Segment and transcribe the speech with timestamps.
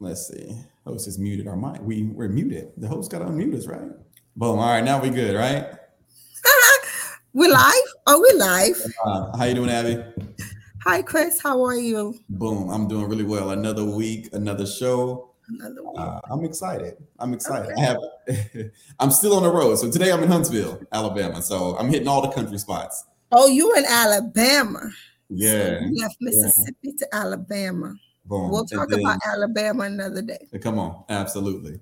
[0.00, 0.56] Let's see.
[0.86, 1.80] Host is muted our mic.
[1.82, 2.70] We we're muted.
[2.76, 3.90] The host got to unmute us, right?
[4.36, 4.60] Boom.
[4.60, 5.66] All right, now we good, right?
[7.32, 7.74] we live.
[8.06, 8.80] Are we live?
[9.04, 10.00] Uh, how you doing, Abby?
[10.84, 11.40] Hi, Chris.
[11.42, 12.14] How are you?
[12.28, 12.70] Boom.
[12.70, 13.50] I'm doing really well.
[13.50, 15.34] Another week, another show.
[15.48, 15.98] Another week.
[15.98, 16.96] Uh, I'm excited.
[17.18, 17.72] I'm excited.
[17.72, 17.82] Okay.
[17.82, 18.70] I have.
[19.00, 19.74] I'm still on the road.
[19.80, 21.42] So today I'm in Huntsville, Alabama.
[21.42, 23.04] So I'm hitting all the country spots.
[23.32, 24.90] Oh, you in Alabama?
[25.28, 25.80] Yeah.
[25.80, 26.92] So left Mississippi yeah.
[27.00, 27.96] to Alabama.
[28.28, 28.50] Boom.
[28.50, 30.46] We'll talk then, about Alabama another day.
[30.60, 31.80] Come on, absolutely.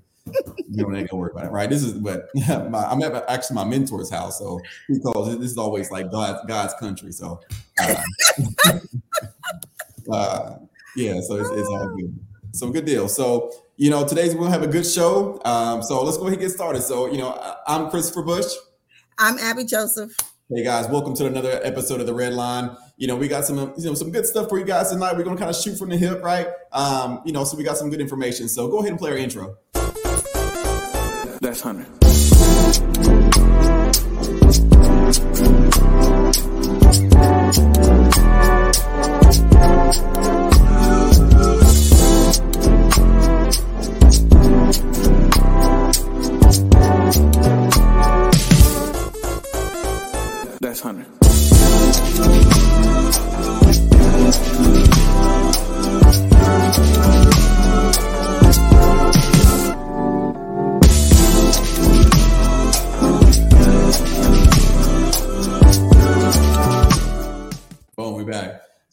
[0.68, 1.68] you don't ain't gonna worry about it, right?
[1.68, 5.36] This is what my, I'm at actually my mentor's house, so he calls.
[5.38, 7.10] This is always like God's God's country.
[7.10, 7.40] So,
[7.80, 7.94] uh,
[10.12, 10.56] uh,
[10.94, 12.18] yeah, so it's, it's, all good.
[12.52, 13.08] So good deal.
[13.08, 15.40] So you know, today's we'll have a good show.
[15.44, 16.82] Um, so let's go ahead and get started.
[16.82, 18.52] So you know, I'm Christopher Bush.
[19.18, 20.16] I'm Abby Joseph.
[20.48, 22.76] Hey guys, welcome to another episode of the Red Line.
[22.98, 25.18] You know, we got some you know some good stuff for you guys tonight.
[25.18, 26.48] We're gonna kind of shoot from the hip, right?
[26.72, 28.48] Um, you know, so we got some good information.
[28.48, 29.58] So go ahead and play our intro.
[31.42, 31.84] That's Hunter.
[50.62, 51.25] That's Hunter.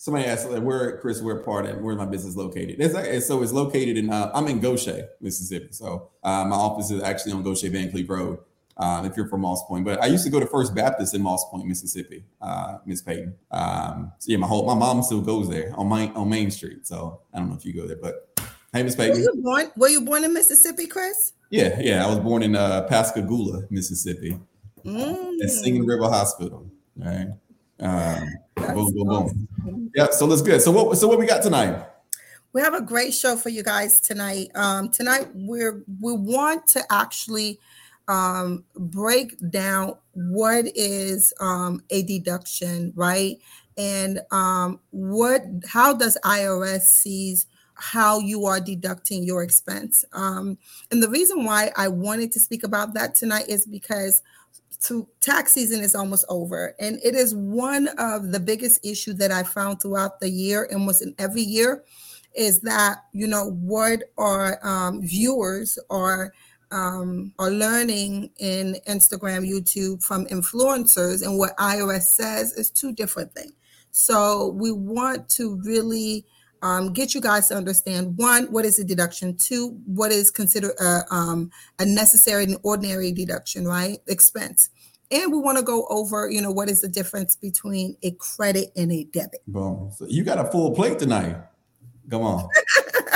[0.04, 1.22] Somebody asked, like, "Where, Chris?
[1.22, 4.10] Where part of where's my business located?" It's like, so it's located in.
[4.10, 5.70] Uh, I'm in Gautier, Mississippi.
[5.72, 8.40] So uh, my office is actually on Gautier Vancleave Road.
[8.76, 11.22] Uh, if you're from Moss Point, but I used to go to First Baptist in
[11.22, 12.24] Moss Point, Mississippi.
[12.42, 13.36] Uh, Miss Payton.
[13.52, 16.88] Um, so yeah, my whole my mom still goes there on Main on Main Street.
[16.88, 18.40] So I don't know if you go there, but
[18.74, 19.18] hey, Miss Payton.
[19.18, 19.72] Were you born?
[19.78, 21.34] Were you born in Mississippi, Chris?
[21.50, 22.04] Yeah, yeah.
[22.04, 24.40] I was born in uh, Pascagoula, Mississippi,
[24.84, 25.44] mm.
[25.44, 26.68] at Singing River Hospital.
[27.00, 27.28] All right.
[27.80, 29.92] Um, boom, boom, boom.
[29.96, 30.62] Yeah, so let's good.
[30.62, 31.86] So what so what we got tonight?
[32.54, 34.52] We have a great show for you guys tonight.
[34.56, 37.60] Um, tonight we're we want to actually
[38.08, 43.38] um, break down what is um, a deduction, right?
[43.78, 50.06] And um, what how does IRS sees how you are deducting your expense.
[50.14, 50.58] Um,
[50.92, 54.22] and the reason why I wanted to speak about that tonight is because
[54.84, 59.32] to tax season is almost over and it is one of the biggest issue that
[59.32, 61.86] i found throughout the year almost in every year
[62.36, 66.34] is that you know what our um, viewers are
[66.74, 73.34] um, are learning in instagram youtube from influencers and what irs says is two different
[73.34, 73.54] things
[73.92, 76.26] so we want to really
[76.64, 79.36] um, get you guys to understand one, what is a deduction?
[79.36, 84.00] Two, what is considered a, um, a necessary and ordinary deduction, right?
[84.08, 84.70] Expense.
[85.12, 88.72] And we want to go over, you know, what is the difference between a credit
[88.78, 89.42] and a debit.
[89.46, 89.92] Boom.
[89.94, 91.36] So you got a full plate tonight.
[92.10, 92.48] Come on.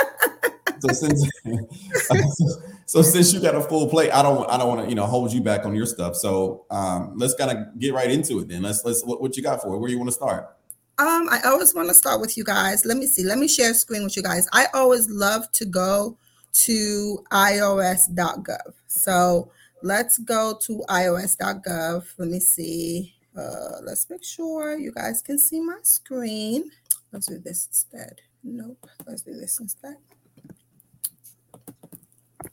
[0.80, 1.28] so since
[2.88, 5.06] so since you got a full plate, I don't I don't want to you know
[5.06, 6.16] hold you back on your stuff.
[6.16, 8.62] So um, let's kind of get right into it then.
[8.62, 9.80] Let's let's what, what you got for it?
[9.80, 10.56] Where you want to start?
[10.98, 12.86] Um, I always want to start with you guys.
[12.86, 13.24] Let me see.
[13.24, 14.48] Let me share screen with you guys.
[14.54, 16.18] I always love to go
[16.54, 18.74] to irs.gov.
[18.88, 19.52] So
[19.84, 22.06] let's go to irs.gov.
[22.18, 23.14] Let me see.
[23.38, 26.72] Uh, let's make sure you guys can see my screen.
[27.12, 28.22] Let's do this instead.
[28.44, 28.88] Nope.
[29.06, 29.98] Let's do this instead.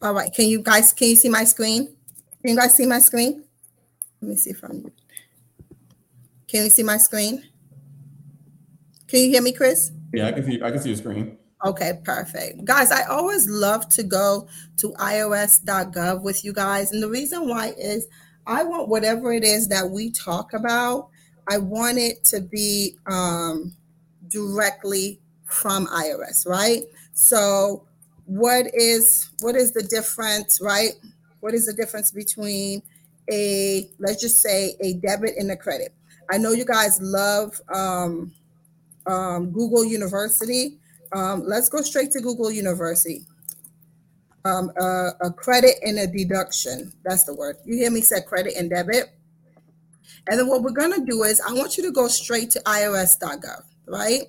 [0.02, 0.32] All right.
[0.32, 1.86] Can you guys can you see my screen?
[2.42, 3.44] Can you guys see my screen?
[4.20, 4.92] Let me see if I'm.
[6.46, 7.42] Can you see my screen?
[9.08, 9.92] Can you hear me, Chris?
[10.12, 10.62] Yeah, I can see.
[10.62, 11.38] I can see your screen.
[11.64, 12.64] Okay, perfect.
[12.64, 16.92] Guys, I always love to go to irs.gov with you guys.
[16.92, 18.06] And the reason why is
[18.46, 21.08] I want whatever it is that we talk about,
[21.48, 23.74] I want it to be um,
[24.28, 26.82] directly from IRS, right?
[27.14, 27.86] So
[28.26, 30.92] what is what is the difference, right?
[31.40, 32.82] What is the difference between
[33.30, 35.92] a let's just say a debit and a credit?
[36.30, 38.32] I know you guys love um,
[39.06, 40.78] um, Google University.
[41.12, 43.26] Um, let's go straight to Google University.
[44.46, 46.92] Um, uh, a credit and a deduction.
[47.04, 47.56] That's the word.
[47.64, 49.10] You hear me say credit and debit.
[50.28, 52.60] And then what we're going to do is I want you to go straight to
[52.60, 54.22] irs.gov, right?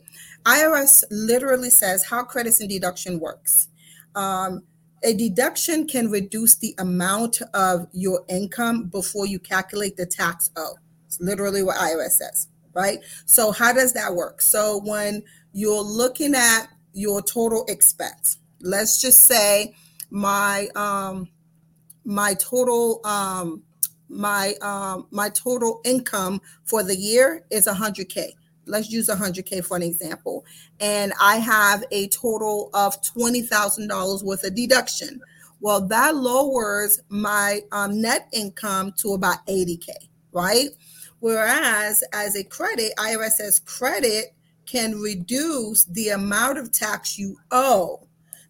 [0.45, 3.69] IRS literally says how credits and deduction works.
[4.15, 4.63] Um,
[5.03, 10.77] a deduction can reduce the amount of your income before you calculate the tax owed.
[11.05, 12.99] It's literally what IRS says right?
[13.25, 14.41] So how does that work?
[14.41, 15.23] So when
[15.53, 19.73] you're looking at your total expense, let's just say
[20.11, 21.29] my um
[22.03, 23.63] my total um
[24.07, 28.33] my um my total income for the year is 100k
[28.65, 30.45] let's use 100k for an example
[30.79, 35.21] and i have a total of $20000 worth of deduction
[35.61, 39.89] well that lowers my um, net income to about 80k
[40.31, 40.69] right
[41.19, 44.33] whereas as a credit irs says credit
[44.65, 48.05] can reduce the amount of tax you owe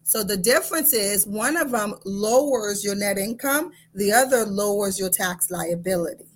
[0.06, 5.10] so the difference is one of them lowers your net income, the other lowers your
[5.10, 6.28] tax liability.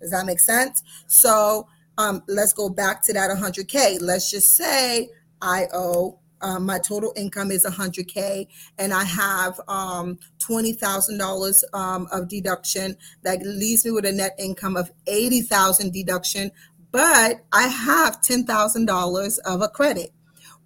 [0.00, 0.84] Does that make sense?
[1.08, 1.66] So
[1.98, 3.98] um, let's go back to that 100K.
[4.00, 5.10] Let's just say
[5.40, 8.46] I owe um, my total income is 100K
[8.78, 12.96] and I have um, $20,000 um, of deduction.
[13.22, 16.50] That leaves me with a net income of 80,000 deduction,
[16.92, 20.10] but I have $10,000 of a credit.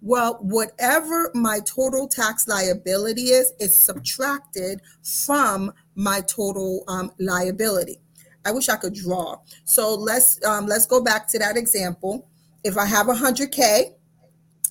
[0.03, 7.99] Well, whatever my total tax liability is, is subtracted from my total um, liability.
[8.45, 9.37] I wish I could draw.
[9.65, 12.27] So let's um, let's go back to that example.
[12.63, 13.93] If I have 100k,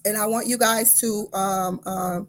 [0.04, 2.20] and I want you guys to um, uh,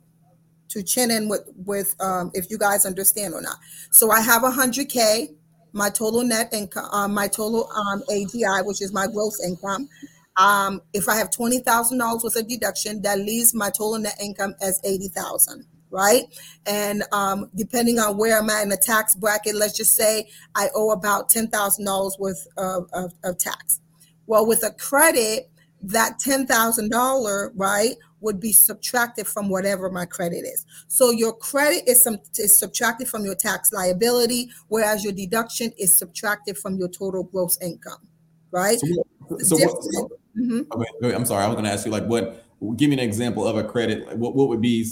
[0.69, 3.57] to chin in with with um, if you guys understand or not.
[3.91, 5.27] So I have 100k,
[5.73, 9.89] my total net income, um, my total um, AGI, which is my gross income.
[10.37, 14.17] Um, if I have twenty thousand dollars worth of deduction, that leaves my total net
[14.21, 16.23] income as eighty thousand, right?
[16.65, 20.69] And um, depending on where I'm at in the tax bracket, let's just say I
[20.75, 23.79] owe about ten thousand dollars worth of, of, of tax.
[24.27, 25.49] Well, with a credit,
[25.83, 30.65] that ten thousand dollar, right, would be subtracted from whatever my credit is.
[30.87, 35.93] So your credit is some is subtracted from your tax liability, whereas your deduction is
[35.93, 38.07] subtracted from your total gross income,
[38.51, 38.79] right?
[38.79, 40.61] So, so what, Mm-hmm.
[41.03, 41.43] Okay, I'm sorry.
[41.43, 42.45] I was going to ask you like what.
[42.75, 44.17] Give me an example of a credit.
[44.17, 44.85] What what would be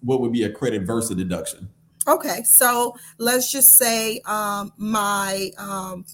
[0.00, 1.68] what would be a credit versus a deduction?
[2.08, 6.06] Okay, so let's just say um, my um,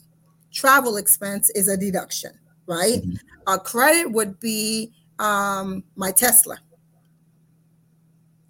[0.53, 2.33] travel expense is a deduction,
[2.67, 3.03] right?
[3.03, 3.15] Mm-hmm.
[3.47, 6.59] A credit would be um, my Tesla.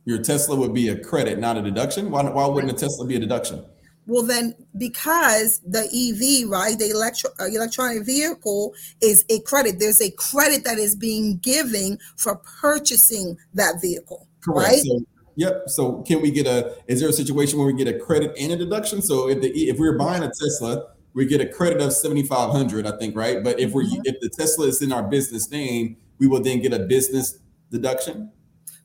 [0.06, 2.10] Your Tesla would be a credit, not a deduction.
[2.10, 3.64] Why, why wouldn't a Tesla be a deduction?
[4.06, 8.72] Well, then, because the EV, right, the electro, uh, electronic vehicle
[9.02, 9.80] is a credit.
[9.80, 14.28] There's a credit that is being given for purchasing that vehicle.
[14.44, 14.68] Correct.
[14.68, 14.78] Right?
[14.78, 15.00] So,
[15.34, 15.62] yep.
[15.66, 16.76] So, can we get a?
[16.86, 19.02] Is there a situation where we get a credit and a deduction?
[19.02, 22.50] So, if the if we're buying a Tesla, we get a credit of seventy five
[22.50, 23.42] hundred, I think, right?
[23.42, 24.02] But if we're mm-hmm.
[24.04, 27.40] if the Tesla is in our business name, we will then get a business
[27.72, 28.30] deduction.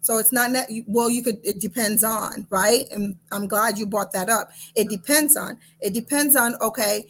[0.01, 2.85] So it's not that well, you could it depends on, right?
[2.91, 4.49] And I'm glad you brought that up.
[4.75, 5.57] It depends on.
[5.79, 7.05] It depends on okay,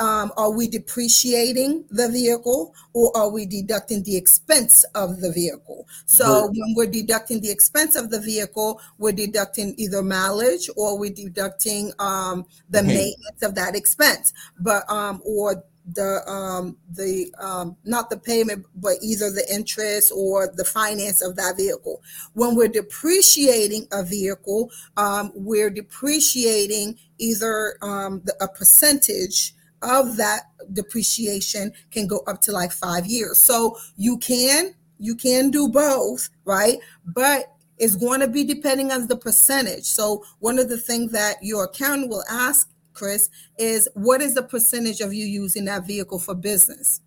[0.00, 5.86] um, are we depreciating the vehicle or are we deducting the expense of the vehicle?
[6.06, 11.12] So when we're deducting the expense of the vehicle, we're deducting either mileage or we're
[11.12, 12.88] deducting um, the okay.
[12.88, 18.94] maintenance of that expense, but um, or the um the um not the payment but
[19.02, 22.02] either the interest or the finance of that vehicle.
[22.34, 30.42] When we're depreciating a vehicle um we're depreciating either um the, a percentage of that
[30.72, 33.38] depreciation can go up to like five years.
[33.38, 36.78] So you can you can do both right?
[37.04, 39.84] But it's going to be depending on the percentage.
[39.84, 44.42] So one of the things that your accountant will ask Chris, is what is the
[44.42, 47.02] percentage of you using that vehicle for business?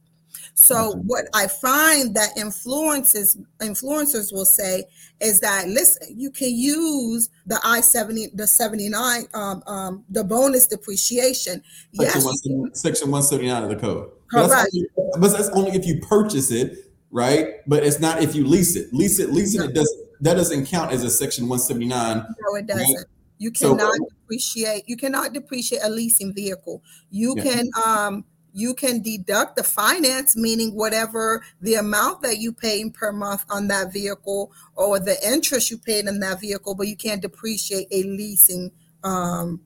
[0.54, 4.84] So what I find that influences influencers will say
[5.22, 10.24] is that listen, you can use the I seventy, the seventy nine, um, um, the
[10.24, 11.64] bonus depreciation.
[11.94, 14.12] Section yes, section one seventy nine of the code.
[14.30, 14.50] Correct.
[14.50, 14.88] But that's, only,
[15.20, 17.56] but that's, only, if you purchase it, right?
[17.66, 18.94] But it's not if you lease it.
[18.94, 19.68] Lease it, leasing no.
[19.68, 22.18] it does that doesn't count as a section one seventy nine.
[22.18, 22.96] No, it doesn't.
[22.96, 23.06] Right?
[23.40, 24.84] You cannot so, depreciate.
[24.88, 26.84] You cannot depreciate a leasing vehicle.
[27.10, 27.44] You yeah.
[27.44, 33.12] can um you can deduct the finance, meaning whatever the amount that you pay per
[33.12, 37.22] month on that vehicle or the interest you paid in that vehicle, but you can't
[37.22, 38.72] depreciate a leasing
[39.04, 39.62] um,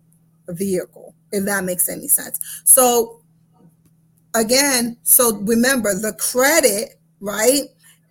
[0.50, 2.40] vehicle, if that makes any sense.
[2.66, 3.22] So
[4.36, 7.64] again, so remember the credit, right,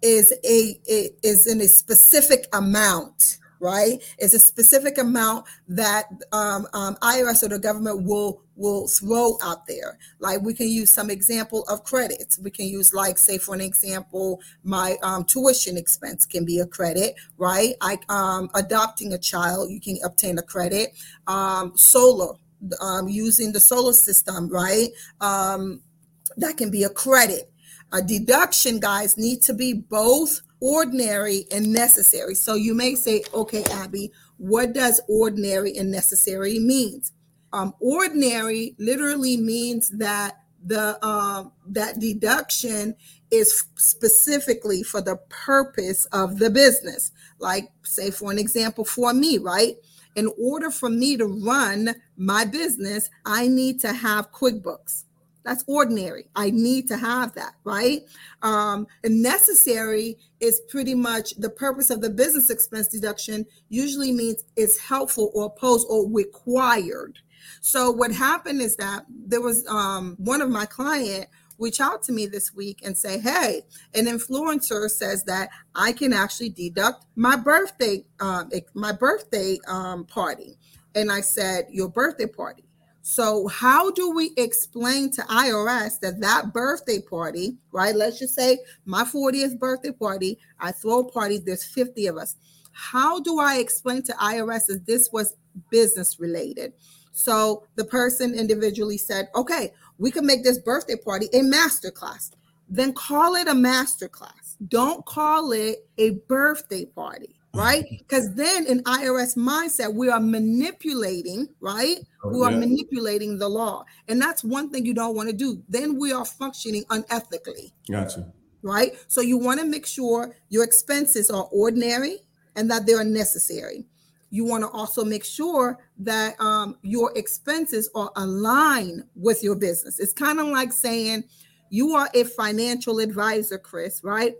[0.03, 0.81] is a
[1.23, 4.03] is in a specific amount right?
[4.19, 9.67] It's a specific amount that um, um, IRS or the government will will throw out
[9.67, 9.99] there.
[10.19, 12.39] Like we can use some example of credits.
[12.39, 16.67] We can use like, say, for an example, my um, tuition expense can be a
[16.67, 17.75] credit, right?
[17.81, 20.91] I um, adopting a child, you can obtain a credit.
[21.27, 22.35] Um, solar,
[22.81, 24.89] um, using the solar system, right?
[25.21, 27.51] that can be a credit.
[27.93, 32.37] A deduction, guys, need to be both ordinary and necessary.
[32.37, 37.13] So you may say, okay, Abby, what does ordinary and necessary means?
[37.53, 42.95] Um, ordinary literally means that the um, that deduction
[43.33, 47.11] is specifically for the purpose of the business.
[47.41, 49.75] Like, say, for an example, for me, right?
[50.15, 55.05] In order for me to run my business, I need to have QuickBooks.
[55.45, 56.29] That's ordinary.
[56.37, 58.03] I need to have that, right?
[58.43, 64.45] Um, and necessary is pretty much the purpose of the business expense deduction, usually means
[64.57, 67.19] it's helpful or opposed or required.
[67.61, 71.27] So, what happened is that there was um, one of my client
[71.59, 73.63] reach out to me this week and say, hey,
[73.95, 80.57] an influencer says that I can actually deduct my birthday, um, my birthday um, party.
[80.95, 82.65] And I said, your birthday party.
[83.03, 87.95] So how do we explain to IRS that that birthday party, right?
[87.97, 92.37] Let's just say my 40th birthday party, I throw a party, there's 50 of us.
[92.71, 95.37] How do I explain to IRS that this was
[95.69, 96.75] business related?
[97.11, 102.31] So the person individually said, okay, we can make this birthday party a master class.
[102.69, 104.57] Then call it a master class.
[104.69, 107.85] Don't call it a birthday party, right?
[107.99, 111.99] Because then in IRS mindset, we are manipulating, right?
[112.25, 112.59] Oh, we are yeah.
[112.59, 113.85] manipulating the law.
[114.09, 115.63] And that's one thing you don't want to do.
[115.69, 117.73] Then we are functioning unethically.
[117.91, 118.33] Gotcha.
[118.63, 118.93] Right?
[119.09, 122.19] So you want to make sure your expenses are ordinary
[122.55, 123.87] and that they are necessary
[124.33, 130.01] you want to also make sure that um, your expenses are aligned with your business.
[130.01, 131.25] It's kind of like saying
[131.69, 134.35] you are a financial advisor, Chris, right?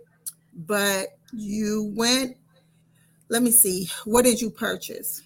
[0.65, 2.37] But you went,
[3.33, 5.23] let me see, what did you purchase?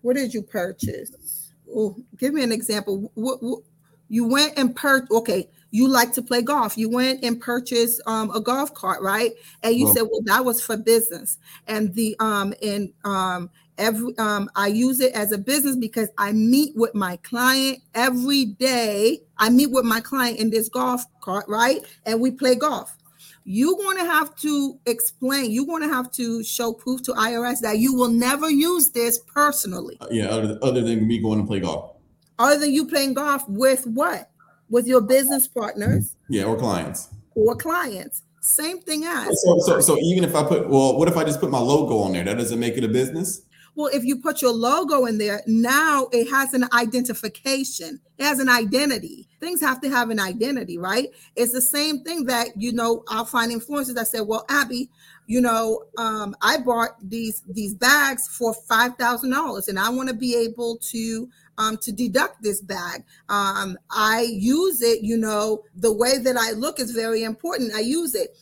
[0.00, 1.50] What did you purchase?
[1.70, 3.12] Oh, give me an example.
[3.14, 3.60] What, what
[4.08, 6.78] you went and purchased, okay, you like to play golf.
[6.78, 9.32] You went and purchased um, a golf cart, right?
[9.62, 11.36] And you well, said, well, that was for business.
[11.66, 16.32] And the um and um every um I use it as a business because I
[16.32, 19.20] meet with my client every day.
[19.36, 21.82] I meet with my client in this golf cart, right?
[22.06, 22.96] And we play golf.
[23.44, 27.60] You're going to have to explain, you're going to have to show proof to IRS
[27.60, 29.98] that you will never use this personally.
[30.00, 31.96] Uh, yeah, other, other than me going to play golf.
[32.38, 34.30] Other than you playing golf with what?
[34.74, 36.16] with your business partners.
[36.28, 37.08] Yeah, or clients.
[37.34, 38.22] Or clients.
[38.40, 39.42] Same thing as.
[39.42, 41.98] So, so, so even if I put, well, what if I just put my logo
[41.98, 42.24] on there?
[42.24, 43.42] That doesn't make it a business?
[43.76, 48.00] Well, if you put your logo in there, now it has an identification.
[48.18, 49.28] It has an identity.
[49.40, 51.08] Things have to have an identity, right?
[51.34, 54.90] It's the same thing that, you know, I'll find influencers that say, well, Abby,
[55.26, 60.10] you know, um, I bought these these bags for five thousand dollars, and I want
[60.10, 63.04] to be able to um, to deduct this bag.
[63.28, 67.74] Um, I use it, you know, the way that I look is very important.
[67.74, 68.36] I use it.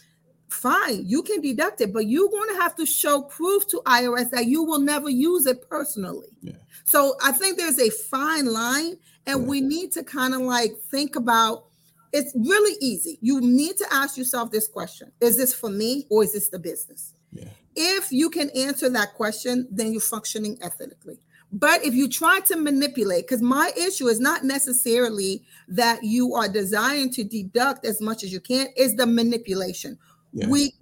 [0.53, 4.31] Fine, you can deduct it, but you're going to have to show proof to IRS
[4.31, 6.29] that you will never use it personally.
[6.43, 6.53] Yeah.
[6.85, 9.49] So I think there's a fine line, and yeah.
[9.49, 11.65] we need to kind of like think about
[12.13, 13.19] it's really easy.
[13.23, 16.59] You need to ask yourself this question Is this for me or is this the
[16.59, 17.15] business?
[17.33, 17.49] Yeah.
[17.75, 21.19] If you can answer that question, then you're functioning ethically.
[21.51, 26.49] But if you try to manipulate, because my issue is not necessarily that you are
[26.49, 29.99] desiring to deduct as much as you can, is the manipulation.
[30.33, 30.49] Yeah.
[30.49, 30.75] We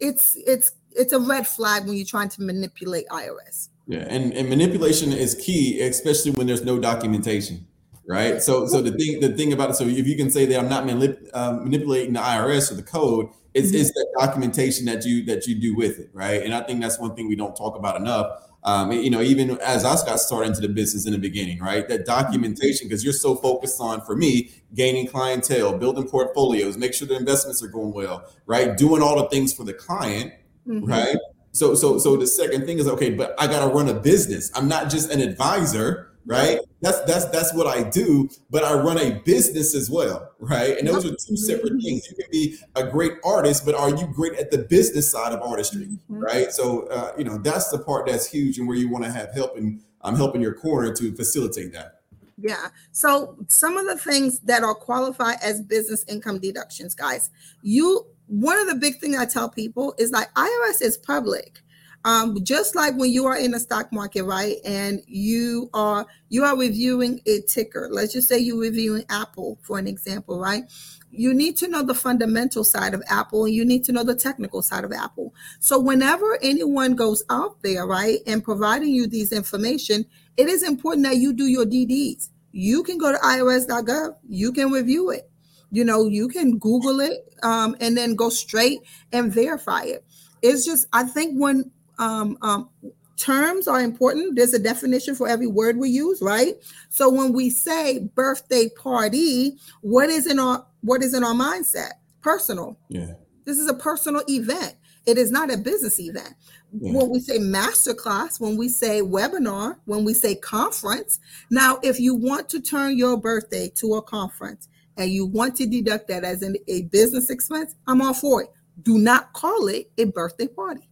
[0.00, 3.68] it's it's it's a red flag when you're trying to manipulate IRS.
[3.86, 7.66] Yeah, and, and manipulation is key, especially when there's no documentation,
[8.06, 8.40] right?
[8.40, 10.68] So so the thing the thing about it, so if you can say that I'm
[10.68, 13.78] not manip, uh, manipulating the IRS or the code, it's, mm-hmm.
[13.78, 16.42] it's that documentation that you that you do with it, right?
[16.42, 19.58] And I think that's one thing we don't talk about enough um, you know, even
[19.60, 21.88] as I got started into the business in the beginning, right?
[21.88, 27.08] That documentation, because you're so focused on, for me, gaining clientele, building portfolios, make sure
[27.08, 28.76] the investments are going well, right?
[28.76, 30.32] Doing all the things for the client,
[30.66, 30.84] mm-hmm.
[30.84, 31.16] right?
[31.50, 34.50] So, so, so the second thing is okay, but I got to run a business.
[34.54, 36.60] I'm not just an advisor, right?
[36.80, 40.78] That's that's that's what I do, but I run a business as well, right?
[40.78, 42.08] And those are two separate things.
[42.08, 45.40] You can be a great artist, but are you great at the business side of
[45.42, 46.18] artistry, mm-hmm.
[46.18, 46.52] right?
[46.52, 49.32] So uh, you know that's the part that's huge, and where you want to have
[49.32, 52.00] help, and I'm helping your corner to facilitate that.
[52.38, 52.68] Yeah.
[52.90, 57.30] So some of the things that are qualified as business income deductions, guys,
[57.62, 61.60] you one of the big things I tell people is like IRS is public
[62.04, 66.44] um, just like when you are in the stock market right and you are you
[66.44, 67.88] are reviewing a ticker.
[67.90, 70.64] Let's just say you're reviewing apple for an example right?
[71.10, 74.16] You need to know the fundamental side of apple and you need to know the
[74.16, 75.34] technical side of apple.
[75.60, 80.04] So whenever anyone goes out there right and providing you these information
[80.36, 84.70] it is important that you do your dds you can go to irs.gov you can
[84.70, 85.30] review it.
[85.70, 88.80] You know you can google it um, and then go straight
[89.12, 90.04] and verify it.
[90.42, 92.68] It's just i think when um, um,
[93.16, 94.36] terms are important.
[94.36, 96.54] There's a definition for every word we use, right?
[96.88, 101.92] So when we say birthday party, what is in our what is in our mindset?
[102.20, 102.78] Personal.
[102.88, 103.12] Yeah.
[103.44, 104.74] This is a personal event.
[105.06, 106.34] It is not a business event.
[106.72, 106.92] Yeah.
[106.92, 111.18] When we say masterclass, when we say webinar, when we say conference.
[111.50, 115.66] Now, if you want to turn your birthday to a conference and you want to
[115.66, 118.50] deduct that as an, a business expense, I'm all for it.
[118.82, 120.88] Do not call it a birthday party.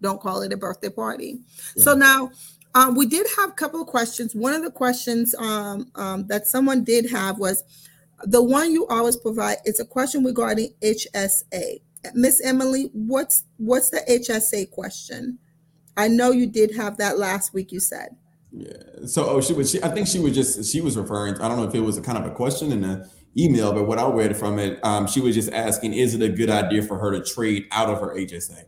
[0.00, 1.40] Don't call it a birthday party.
[1.76, 2.30] So now
[2.74, 4.34] um, we did have a couple of questions.
[4.34, 7.64] One of the questions um, um, that someone did have was
[8.24, 9.58] the one you always provide.
[9.64, 11.80] It's a question regarding HSA.
[12.14, 15.38] Miss Emily, what's what's the HSA question?
[15.96, 17.72] I know you did have that last week.
[17.72, 18.16] You said.
[18.52, 18.72] Yeah.
[19.06, 19.72] So oh, she was.
[19.72, 20.72] She, I think she was just.
[20.72, 21.34] She was referring.
[21.40, 23.86] I don't know if it was a kind of a question in the email, but
[23.86, 26.82] what I read from it, um, she was just asking, is it a good idea
[26.82, 28.64] for her to trade out of her HSA?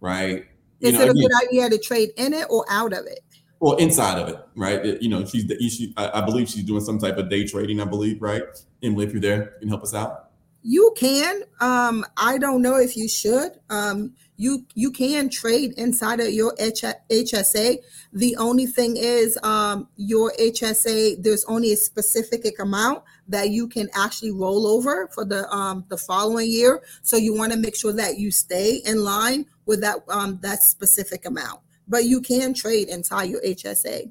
[0.00, 0.46] Right.
[0.80, 3.06] You Is know, it a again- good idea to trade in it or out of
[3.06, 3.20] it?
[3.60, 4.84] Well, inside of it, right?
[4.84, 7.46] It- you know, she's the she, I, I believe she's doing some type of day
[7.46, 7.80] trading.
[7.80, 8.42] I believe, right?
[8.82, 10.24] Emily, if you're there, you can help us out.
[10.62, 11.42] You can.
[11.60, 13.52] Um, I don't know if you should.
[13.70, 17.78] Um, you you can trade inside of your H- HSA.
[18.12, 21.22] The only thing is, um, your HSA.
[21.22, 25.96] There's only a specific amount that you can actually roll over for the um, the
[25.96, 26.82] following year.
[27.02, 30.62] So you want to make sure that you stay in line with that um, that
[30.62, 31.60] specific amount.
[31.88, 34.10] But you can trade inside your HSA.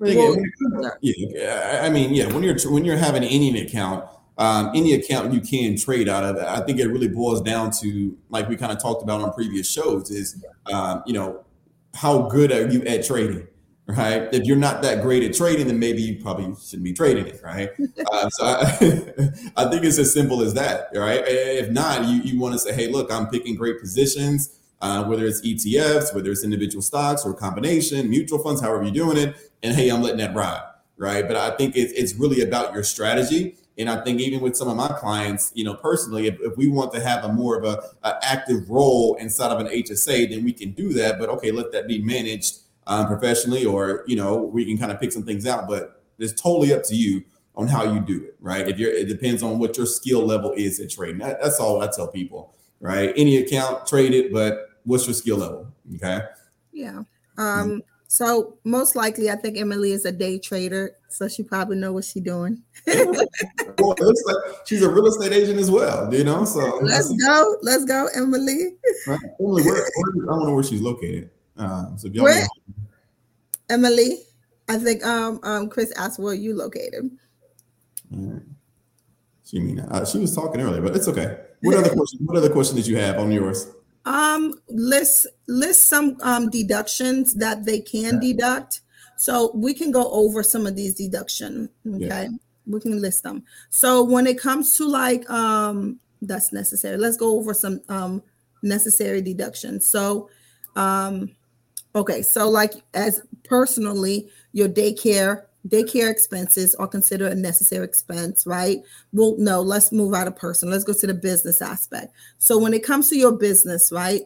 [0.00, 2.96] But again, Well, when it comes- yeah, I I mean, yeah, when you're when you're
[2.96, 4.04] having any account,
[4.38, 8.16] um, any account you can trade out of, I think it really boils down to
[8.28, 11.44] like we kind of talked about on previous shows is, um, you know,
[11.94, 13.46] how good are you at trading,
[13.86, 14.28] right?
[14.34, 17.40] If you're not that great at trading, then maybe you probably shouldn't be trading it,
[17.44, 17.70] right?
[18.12, 18.60] uh, so I,
[19.56, 21.22] I think it's as simple as that, right?
[21.24, 24.58] If not, you you want to say, hey, look, I'm picking great positions.
[24.84, 29.16] Uh, whether it's ETFs, whether it's individual stocks or combination, mutual funds, however you're doing
[29.16, 30.60] it, and hey, I'm letting that ride,
[30.98, 31.26] right?
[31.26, 33.56] But I think it, it's really about your strategy.
[33.78, 36.68] And I think even with some of my clients, you know, personally, if, if we
[36.68, 40.44] want to have a more of a, a active role inside of an HSA, then
[40.44, 41.18] we can do that.
[41.18, 45.00] But okay, let that be managed um, professionally, or you know, we can kind of
[45.00, 45.66] pick some things out.
[45.66, 47.24] But it's totally up to you
[47.56, 48.68] on how you do it, right?
[48.68, 51.20] If you're, it depends on what your skill level is at trading.
[51.20, 53.14] That, that's all I tell people, right?
[53.16, 55.72] Any account, trade it, but what's your skill level?
[55.96, 56.20] Okay.
[56.72, 57.02] Yeah.
[57.38, 61.92] Um, so most likely I think Emily is a day trader, so she probably know
[61.92, 62.62] what she's doing.
[62.86, 62.94] well,
[63.92, 66.44] it looks like she's a real estate agent as well, you know.
[66.44, 67.56] So Let's go.
[67.62, 68.74] Let's go, Emily.
[69.06, 69.18] Right.
[69.40, 71.30] Emily, where, where- I don't know where she's located.
[71.56, 72.74] Um, so if y'all Where- know-
[73.70, 74.18] Emily.
[74.66, 77.10] I think um um Chris asked where you located.
[78.10, 78.40] Right.
[79.44, 81.38] She mean uh, she was talking earlier, but it's okay.
[81.60, 82.20] What other question?
[82.24, 83.66] What other question did you have on yours?
[84.04, 88.80] Um list list some um deductions that they can deduct.
[89.16, 91.70] So we can go over some of these deduction.
[91.86, 92.06] Okay.
[92.06, 92.28] Yeah.
[92.66, 93.44] We can list them.
[93.70, 96.96] So when it comes to like um that's necessary.
[96.96, 98.22] Let's go over some um
[98.62, 99.86] necessary deductions.
[99.86, 100.28] So
[100.76, 101.30] um
[101.94, 108.78] okay, so like as personally your daycare daycare expenses are considered a necessary expense, right?
[109.12, 110.70] Well, no, let's move out of person.
[110.70, 112.14] Let's go to the business aspect.
[112.38, 114.22] So when it comes to your business, right?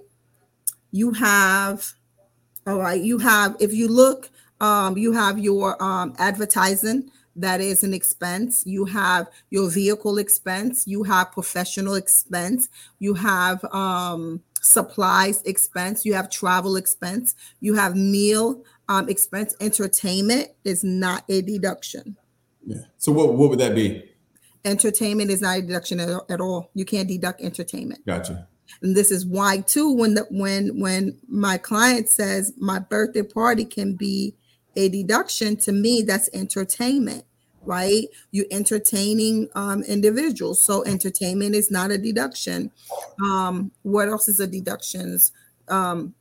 [0.90, 1.92] You have
[2.66, 7.84] all right, you have if you look um you have your um advertising that is
[7.84, 8.64] an expense.
[8.66, 16.14] You have your vehicle expense, you have professional expense, you have um supplies expense, you
[16.14, 19.54] have travel expense, you have meal um, expense.
[19.60, 22.16] Entertainment is not a deduction.
[22.66, 22.82] Yeah.
[22.98, 24.04] So what what would that be?
[24.64, 26.70] Entertainment is not a deduction at, at all.
[26.74, 28.04] You can't deduct entertainment.
[28.06, 28.48] Gotcha.
[28.82, 33.64] and this is why too when the when when my client says my birthday party
[33.64, 34.34] can be
[34.76, 37.24] a deduction to me that's entertainment
[37.62, 42.70] right You're entertaining um individuals so entertainment is not a deduction
[43.24, 45.32] um what else is a deductions
[45.68, 46.14] um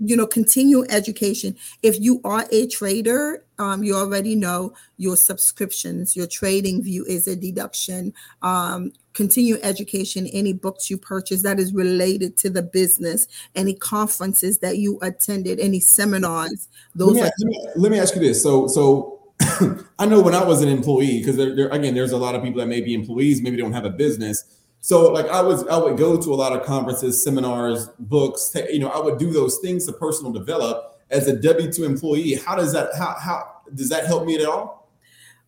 [0.00, 6.16] you know continue education if you are a trader um, you already know your subscriptions
[6.16, 11.72] your trading view is a deduction um, continue education any books you purchase that is
[11.74, 17.24] related to the business any conferences that you attended any seminars Let those me, are
[17.24, 18.42] let, me, let me ask you this.
[18.42, 19.22] So so
[19.98, 22.42] I know when I was an employee, because there, there again, there's a lot of
[22.42, 24.44] people that may be employees, maybe don't have a business.
[24.84, 28.52] So like I was, I would go to a lot of conferences, seminars, books.
[28.68, 32.34] You know, I would do those things to personal develop as a W two employee.
[32.34, 32.90] How does that?
[32.98, 34.90] How how does that help me at all?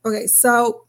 [0.04, 0.84] Okay, so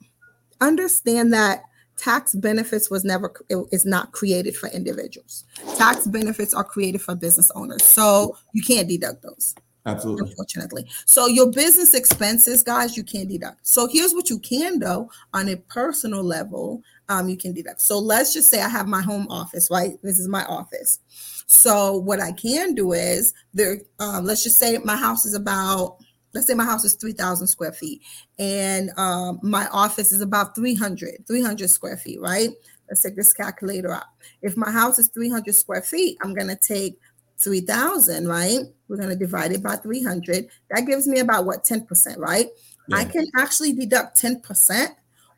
[0.62, 1.64] understand that
[1.98, 3.34] tax benefits was never
[3.72, 5.46] is not created for individuals.
[5.78, 7.84] Tax benefits are created for business owners.
[7.84, 9.56] So you can't deduct those.
[9.86, 10.30] Absolutely.
[10.30, 10.88] Unfortunately.
[11.06, 13.66] So your business expenses, guys, you can't deduct.
[13.68, 16.82] So here's what you can do on a personal level.
[17.08, 17.82] Um, you can deduct.
[17.82, 20.02] So let's just say I have my home office, right?
[20.02, 21.00] This is my office.
[21.46, 25.98] So what I can do is there, um, let's just say my house is about
[26.34, 28.02] let's say my house is 3000 square feet
[28.38, 32.50] and um, my office is about 300 300 square feet right
[32.90, 34.04] let's take this calculator out
[34.42, 37.00] if my house is 300 square feet i'm going to take
[37.38, 42.18] 3000 right we're going to divide it by 300 that gives me about what 10%
[42.18, 42.48] right
[42.88, 42.98] yeah.
[42.98, 44.88] i can actually deduct 10%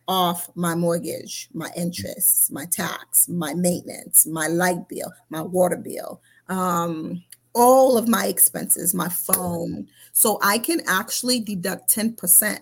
[0.07, 6.21] off my mortgage my interest my tax my maintenance my light bill my water bill
[6.49, 7.23] um,
[7.57, 9.87] all of my expenses, my phone.
[10.13, 12.59] So I can actually deduct 10%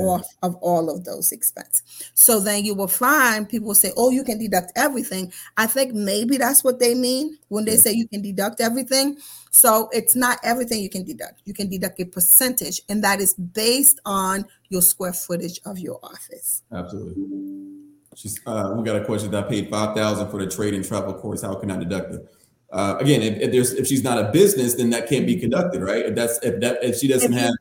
[0.00, 1.82] off of all of those expenses.
[2.14, 5.32] So then you will find people say, oh, you can deduct everything.
[5.56, 9.18] I think maybe that's what they mean when they say you can deduct everything.
[9.50, 11.42] So it's not everything you can deduct.
[11.44, 15.98] You can deduct a percentage, and that is based on your square footage of your
[16.02, 16.62] office.
[16.72, 17.24] Absolutely.
[18.14, 21.14] She's, uh, we got a question that I paid 5000 for the trade and travel
[21.14, 21.42] course.
[21.42, 22.28] How can I deduct it?
[22.70, 25.82] uh, again, if, if, there's if she's not a business, then that can't be conducted,
[25.82, 26.04] right?
[26.04, 27.54] If that's if that if she doesn't if have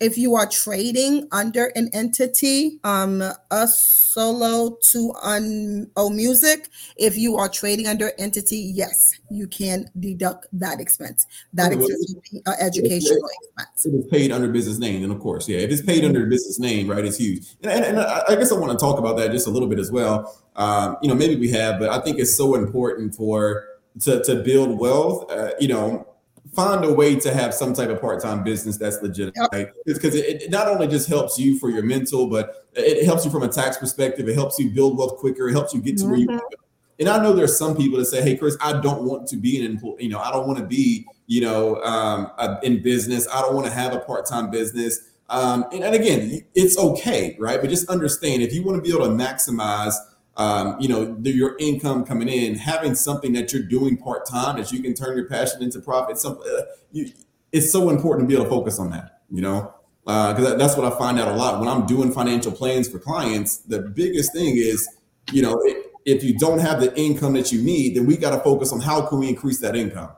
[0.00, 7.16] if you are trading under an entity, um, a solo to un oh music, if
[7.16, 11.26] you are trading under entity, yes, you can deduct that expense.
[11.52, 13.86] That is uh, educational expense.
[13.86, 15.58] If it's paid under business name, and of course, yeah.
[15.58, 17.46] If it's paid under business name, right, it's huge.
[17.62, 19.78] And, and, and I guess I want to talk about that just a little bit
[19.78, 20.38] as well.
[20.56, 23.66] Um, you know, maybe we have, but I think it's so important for
[24.02, 26.06] to, to build wealth, uh, you know,
[26.52, 29.68] find a way to have some type of part-time business that's legit right?
[29.86, 33.30] because it, it, not only just helps you for your mental but it helps you
[33.30, 34.28] from a tax perspective.
[34.28, 35.48] It helps you build wealth quicker.
[35.48, 36.10] It helps you get to mm-hmm.
[36.10, 36.62] where you want to go
[37.00, 39.58] and i know there's some people that say hey chris i don't want to be
[39.58, 42.30] an employee you know i don't want to be you know um,
[42.62, 43.26] in business.
[43.32, 45.10] I don't want to have a part-time business.
[45.30, 47.60] Um, and, and again it's okay right?
[47.60, 49.94] But just understand if you want to be able to maximize
[50.36, 54.56] um, you know, the, your income coming in, having something that you're doing part time
[54.58, 56.18] that you can turn your passion into profit.
[56.18, 57.10] Some, uh, you,
[57.52, 59.20] it's so important to be able to focus on that.
[59.30, 62.52] You know, because uh, that's what I find out a lot when I'm doing financial
[62.52, 63.58] plans for clients.
[63.58, 64.88] The biggest thing is,
[65.32, 68.30] you know, it, if you don't have the income that you need, then we got
[68.30, 70.10] to focus on how can we increase that income,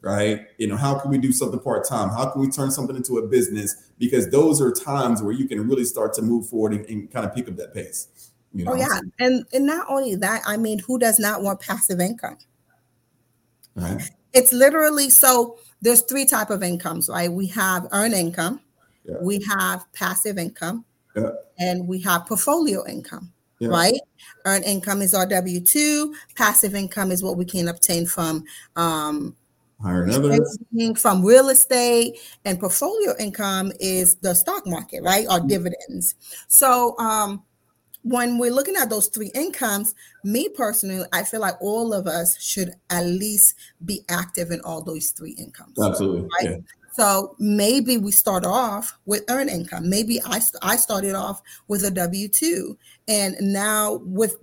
[0.00, 0.46] right?
[0.58, 2.10] You know, how can we do something part time?
[2.10, 3.90] How can we turn something into a business?
[3.98, 7.26] Because those are times where you can really start to move forward and, and kind
[7.26, 8.08] of pick up that pace.
[8.54, 8.82] You oh, know?
[8.82, 12.38] Oh yeah, and and not only that, I mean, who does not want passive income?
[13.74, 14.00] Right.
[14.32, 15.58] It's literally so.
[15.82, 17.30] There's three type of incomes, right?
[17.30, 18.60] We have earned income,
[19.04, 19.16] yeah.
[19.20, 21.30] we have passive income, yeah.
[21.58, 23.32] and we have portfolio income.
[23.60, 23.68] Yeah.
[23.68, 24.00] Right,
[24.46, 26.14] earned income is our W two.
[26.34, 29.36] Passive income is what we can obtain from um,
[29.80, 30.06] higher
[30.96, 36.16] from real estate, and portfolio income is the stock market, right, or dividends.
[36.48, 37.44] So, um,
[38.04, 42.40] when we're looking at those three incomes, me personally, I feel like all of us
[42.40, 45.76] should at least be active in all those three incomes.
[45.82, 46.22] Absolutely.
[46.22, 46.50] Right?
[46.50, 46.56] Yeah.
[46.92, 49.88] So maybe we start off with earned income.
[49.88, 54.36] Maybe I I started off with a W two, and now with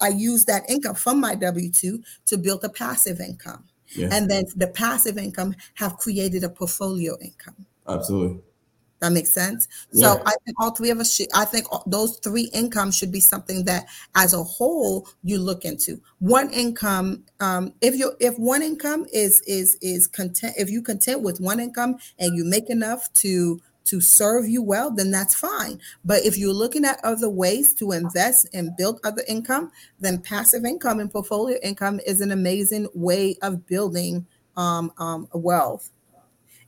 [0.00, 3.64] I use that income from my W two to build a passive income,
[3.96, 4.08] yeah.
[4.12, 7.64] and then the passive income have created a portfolio income.
[7.88, 8.42] Absolutely.
[9.02, 9.66] That makes sense.
[9.90, 10.14] Yeah.
[10.14, 11.26] So I think all three of us should.
[11.34, 16.00] I think those three incomes should be something that, as a whole, you look into.
[16.20, 21.22] One income, um, if you if one income is is is content, if you content
[21.22, 25.80] with one income and you make enough to to serve you well, then that's fine.
[26.04, 30.64] But if you're looking at other ways to invest and build other income, then passive
[30.64, 35.90] income and portfolio income is an amazing way of building um, um, wealth.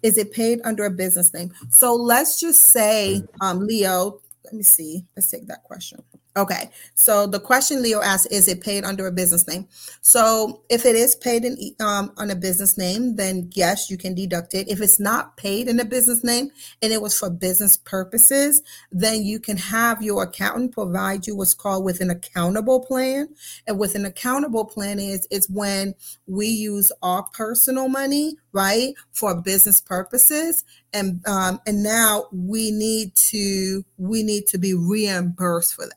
[0.05, 1.51] Is it paid under a business name?
[1.71, 5.07] So let's just say, um, Leo, let me see.
[5.17, 6.03] Let's take that question.
[6.37, 9.69] Okay, so the question Leo asked is it paid under a business name?
[10.01, 14.17] So if it is paid in um, on a business name, then yes, you can
[14.17, 14.69] deduct it.
[14.69, 16.51] If it's not paid in a business name
[16.83, 21.55] and it was for business purposes, then you can have your accountant provide you what's
[21.55, 23.29] called with an accountable plan.
[23.69, 25.95] And with an accountable plan is it's when
[26.27, 33.15] we use our personal money, right, for business purposes, and um, and now we need
[33.15, 35.95] to we need to be reimbursed for that.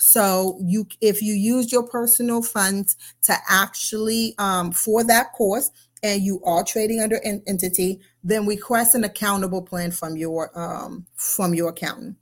[0.00, 5.70] So you, if you use your personal funds to actually um, for that course,
[6.02, 11.06] and you are trading under an entity, then request an accountable plan from your um,
[11.16, 12.16] from your accountant.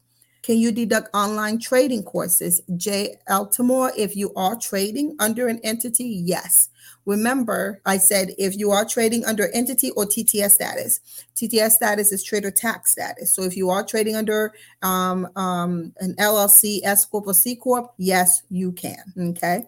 [0.49, 2.63] Can you deduct online trading courses?
[2.75, 3.17] J.
[3.29, 6.71] Altamore, if you are trading under an entity, yes.
[7.05, 11.01] Remember, I said if you are trading under entity or TTS status,
[11.37, 13.31] TTS status is trader tax status.
[13.31, 17.93] So if you are trading under um, um, an LLC, S Corp, or C Corp,
[17.99, 19.05] yes, you can.
[19.19, 19.67] Okay.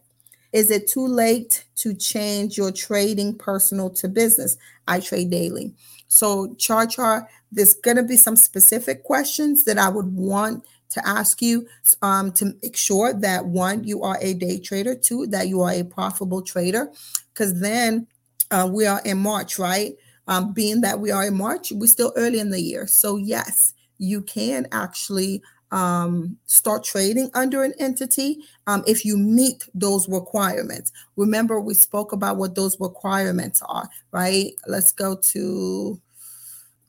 [0.55, 4.57] Is it too late to change your trading personal to business?
[4.89, 5.75] I trade daily.
[6.09, 11.07] So, Char Char, there's going to be some specific questions that I would want to
[11.07, 11.67] ask you
[12.03, 15.73] um, to make sure that one, you are a day trader, two, that you are
[15.73, 16.91] a profitable trader,
[17.33, 18.07] because then
[18.51, 19.95] uh, we are in March, right?
[20.27, 22.87] Um, being that we are in March, we're still early in the year.
[22.87, 29.69] So, yes, you can actually um, start trading under an entity um, if you meet
[29.75, 30.93] those requirements.
[31.17, 34.53] Remember, we spoke about what those requirements are, right?
[34.67, 36.01] Let's go to,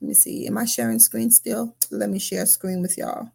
[0.02, 1.76] let me see, am I sharing screen still?
[1.92, 3.28] Let me share screen with y'all.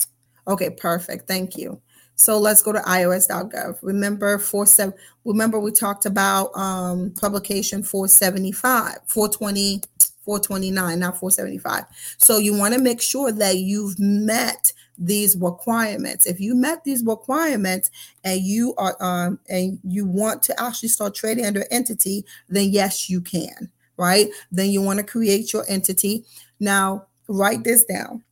[0.49, 1.25] Okay, perfect.
[1.25, 1.82] Thank you.
[2.15, 3.80] So let's go to irs.gov.
[3.82, 9.82] Remember 47 remember we talked about um, publication 475, 420
[10.25, 11.86] 429, not 475.
[12.17, 16.25] So you want to make sure that you've met these requirements.
[16.25, 17.91] If you met these requirements
[18.25, 23.10] and you are um, and you want to actually start trading under entity, then yes,
[23.10, 23.71] you can.
[23.97, 24.29] Right?
[24.51, 26.23] Then you want to create your entity.
[26.60, 28.23] Now, write this down.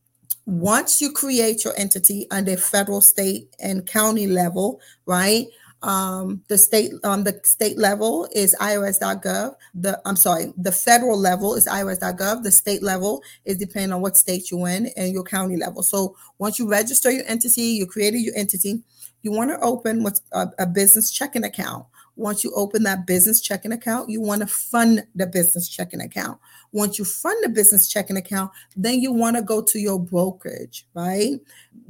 [0.46, 5.46] Once you create your entity under federal, state, and county level, right?
[5.82, 9.54] Um, the state on um, the state level is irs.gov.
[9.74, 12.42] The I'm sorry, the federal level is irs.gov.
[12.42, 15.82] The state level is depending on what state you're in and your county level.
[15.82, 18.82] So once you register your entity, you created your entity,
[19.22, 21.86] you want to open what's a, a business checking account.
[22.16, 26.38] Once you open that business checking account, you want to fund the business checking account.
[26.72, 30.86] Once you fund the business checking account, then you want to go to your brokerage,
[30.94, 31.38] right?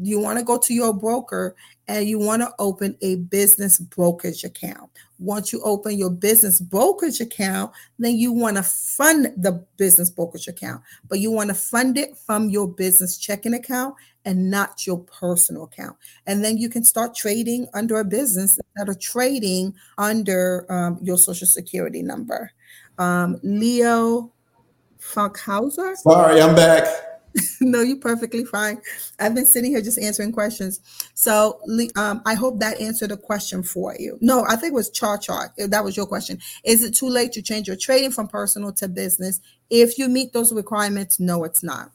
[0.03, 1.55] You want to go to your broker
[1.89, 4.91] and you want to open a business brokerage account.
[5.19, 10.49] Once you open your business brokerage account, then you want to fund the business brokerage
[10.49, 13.95] account, but you want to fund it from your business checking account
[14.25, 15.97] and not your personal account.
[16.27, 21.17] And then you can start trading under a business instead of trading under um, your
[21.17, 22.51] social security number.
[22.99, 24.33] Um, Leo
[25.01, 25.97] Funkhauser.
[25.97, 27.16] Sorry, I'm back.
[27.61, 28.81] no, you're perfectly fine.
[29.19, 30.81] I've been sitting here just answering questions.
[31.15, 31.61] So
[31.97, 34.19] um, I hope that answered a question for you.
[34.21, 35.53] No, I think it was Char Char.
[35.59, 36.39] That was your question.
[36.65, 39.41] Is it too late to change your trading from personal to business?
[39.71, 41.91] If you meet those requirements, no, it's not.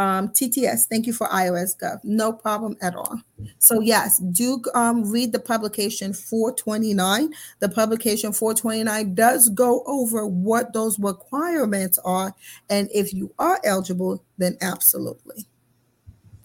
[0.00, 2.00] Um, TTS, thank you for iOS Gov.
[2.04, 3.20] No problem at all.
[3.58, 7.34] So, yes, do um, read the publication 429.
[7.58, 12.34] The publication 429 does go over what those requirements are.
[12.70, 15.44] And if you are eligible, then absolutely.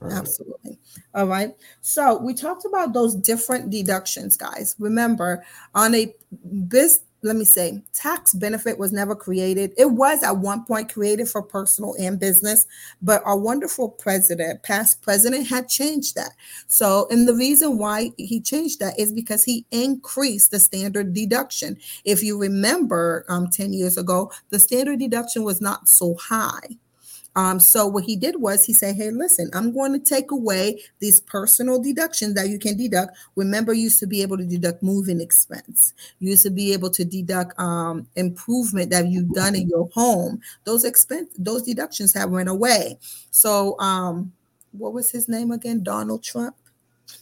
[0.02, 0.20] Perfect.
[0.20, 0.80] Absolutely.
[1.14, 1.56] All right.
[1.80, 4.76] So we talked about those different deductions, guys.
[4.80, 6.14] Remember, on a
[6.44, 9.74] this let me say, tax benefit was never created.
[9.78, 12.68] It was at one point created for personal and business,
[13.02, 16.34] but our wonderful president, past president, had changed that.
[16.68, 21.78] So, and the reason why he changed that is because he increased the standard deduction.
[22.04, 26.78] If you remember, um, 10 years ago, the standard deduction was not so high.
[27.36, 30.82] Um, so what he did was he said, "Hey, listen, I'm going to take away
[31.00, 33.18] these personal deductions that you can deduct.
[33.36, 35.94] Remember, you used to be able to deduct moving expense.
[36.20, 40.40] You used to be able to deduct um, improvement that you've done in your home.
[40.64, 42.98] Those expense, those deductions have went away.
[43.32, 44.32] So, um,
[44.72, 45.84] what was his name again?
[45.84, 46.56] Donald Trump.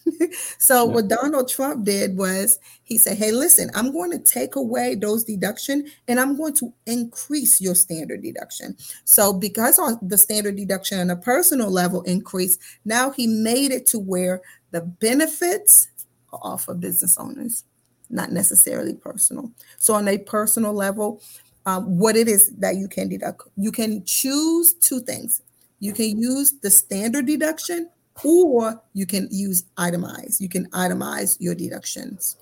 [0.57, 4.95] so what Donald Trump did was he said, "Hey, listen, I'm going to take away
[4.95, 10.99] those deduction and I'm going to increase your standard deduction." So because the standard deduction
[10.99, 14.41] on a personal level increased, now he made it to where
[14.71, 15.89] the benefits
[16.31, 17.63] are all for business owners,
[18.09, 19.51] not necessarily personal.
[19.77, 21.21] So on a personal level,
[21.65, 25.41] um, what it is that you can deduct, you can choose two things.
[25.79, 27.89] You can use the standard deduction
[28.23, 30.39] or you can use itemize.
[30.39, 32.37] You can itemize your deductions.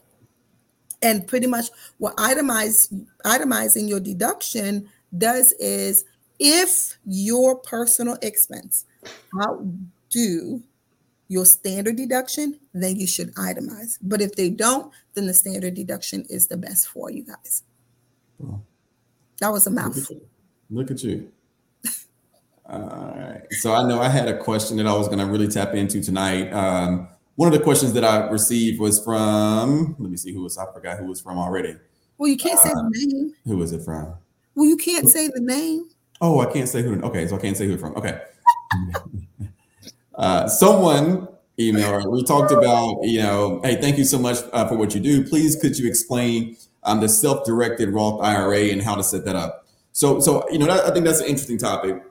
[1.02, 2.94] And pretty much what itemize
[3.26, 6.06] itemizing your deduction does is
[6.40, 8.86] if your personal expense
[9.42, 10.62] outdo
[11.28, 13.98] your standard deduction, then you should itemize.
[14.02, 17.64] But if they don't, then the standard deduction is the best for you guys.
[19.40, 20.20] That was a mouthful.
[20.70, 21.32] Look at you.
[22.72, 23.42] All right.
[23.52, 26.02] So I know I had a question that I was going to really tap into
[26.02, 26.52] tonight.
[26.54, 30.58] Um, one of the questions that I received was from, let me see who was,
[30.58, 31.76] I forgot who was from already.
[32.18, 33.34] Well, you can't uh, say the uh, name.
[33.46, 34.14] Who was it from?
[34.56, 35.90] Well, you can't say the name.
[36.22, 37.02] Oh, I can't say who.
[37.02, 37.96] Okay, so I can't say who from.
[37.96, 38.22] Okay.
[40.16, 41.28] uh, someone
[41.60, 42.10] email.
[42.10, 45.24] We talked about, you know, hey, thank you so much uh, for what you do.
[45.24, 49.68] Please, could you explain um, the self-directed Roth IRA and how to set that up?
[49.92, 52.02] So, so you know, that, I think that's an interesting topic.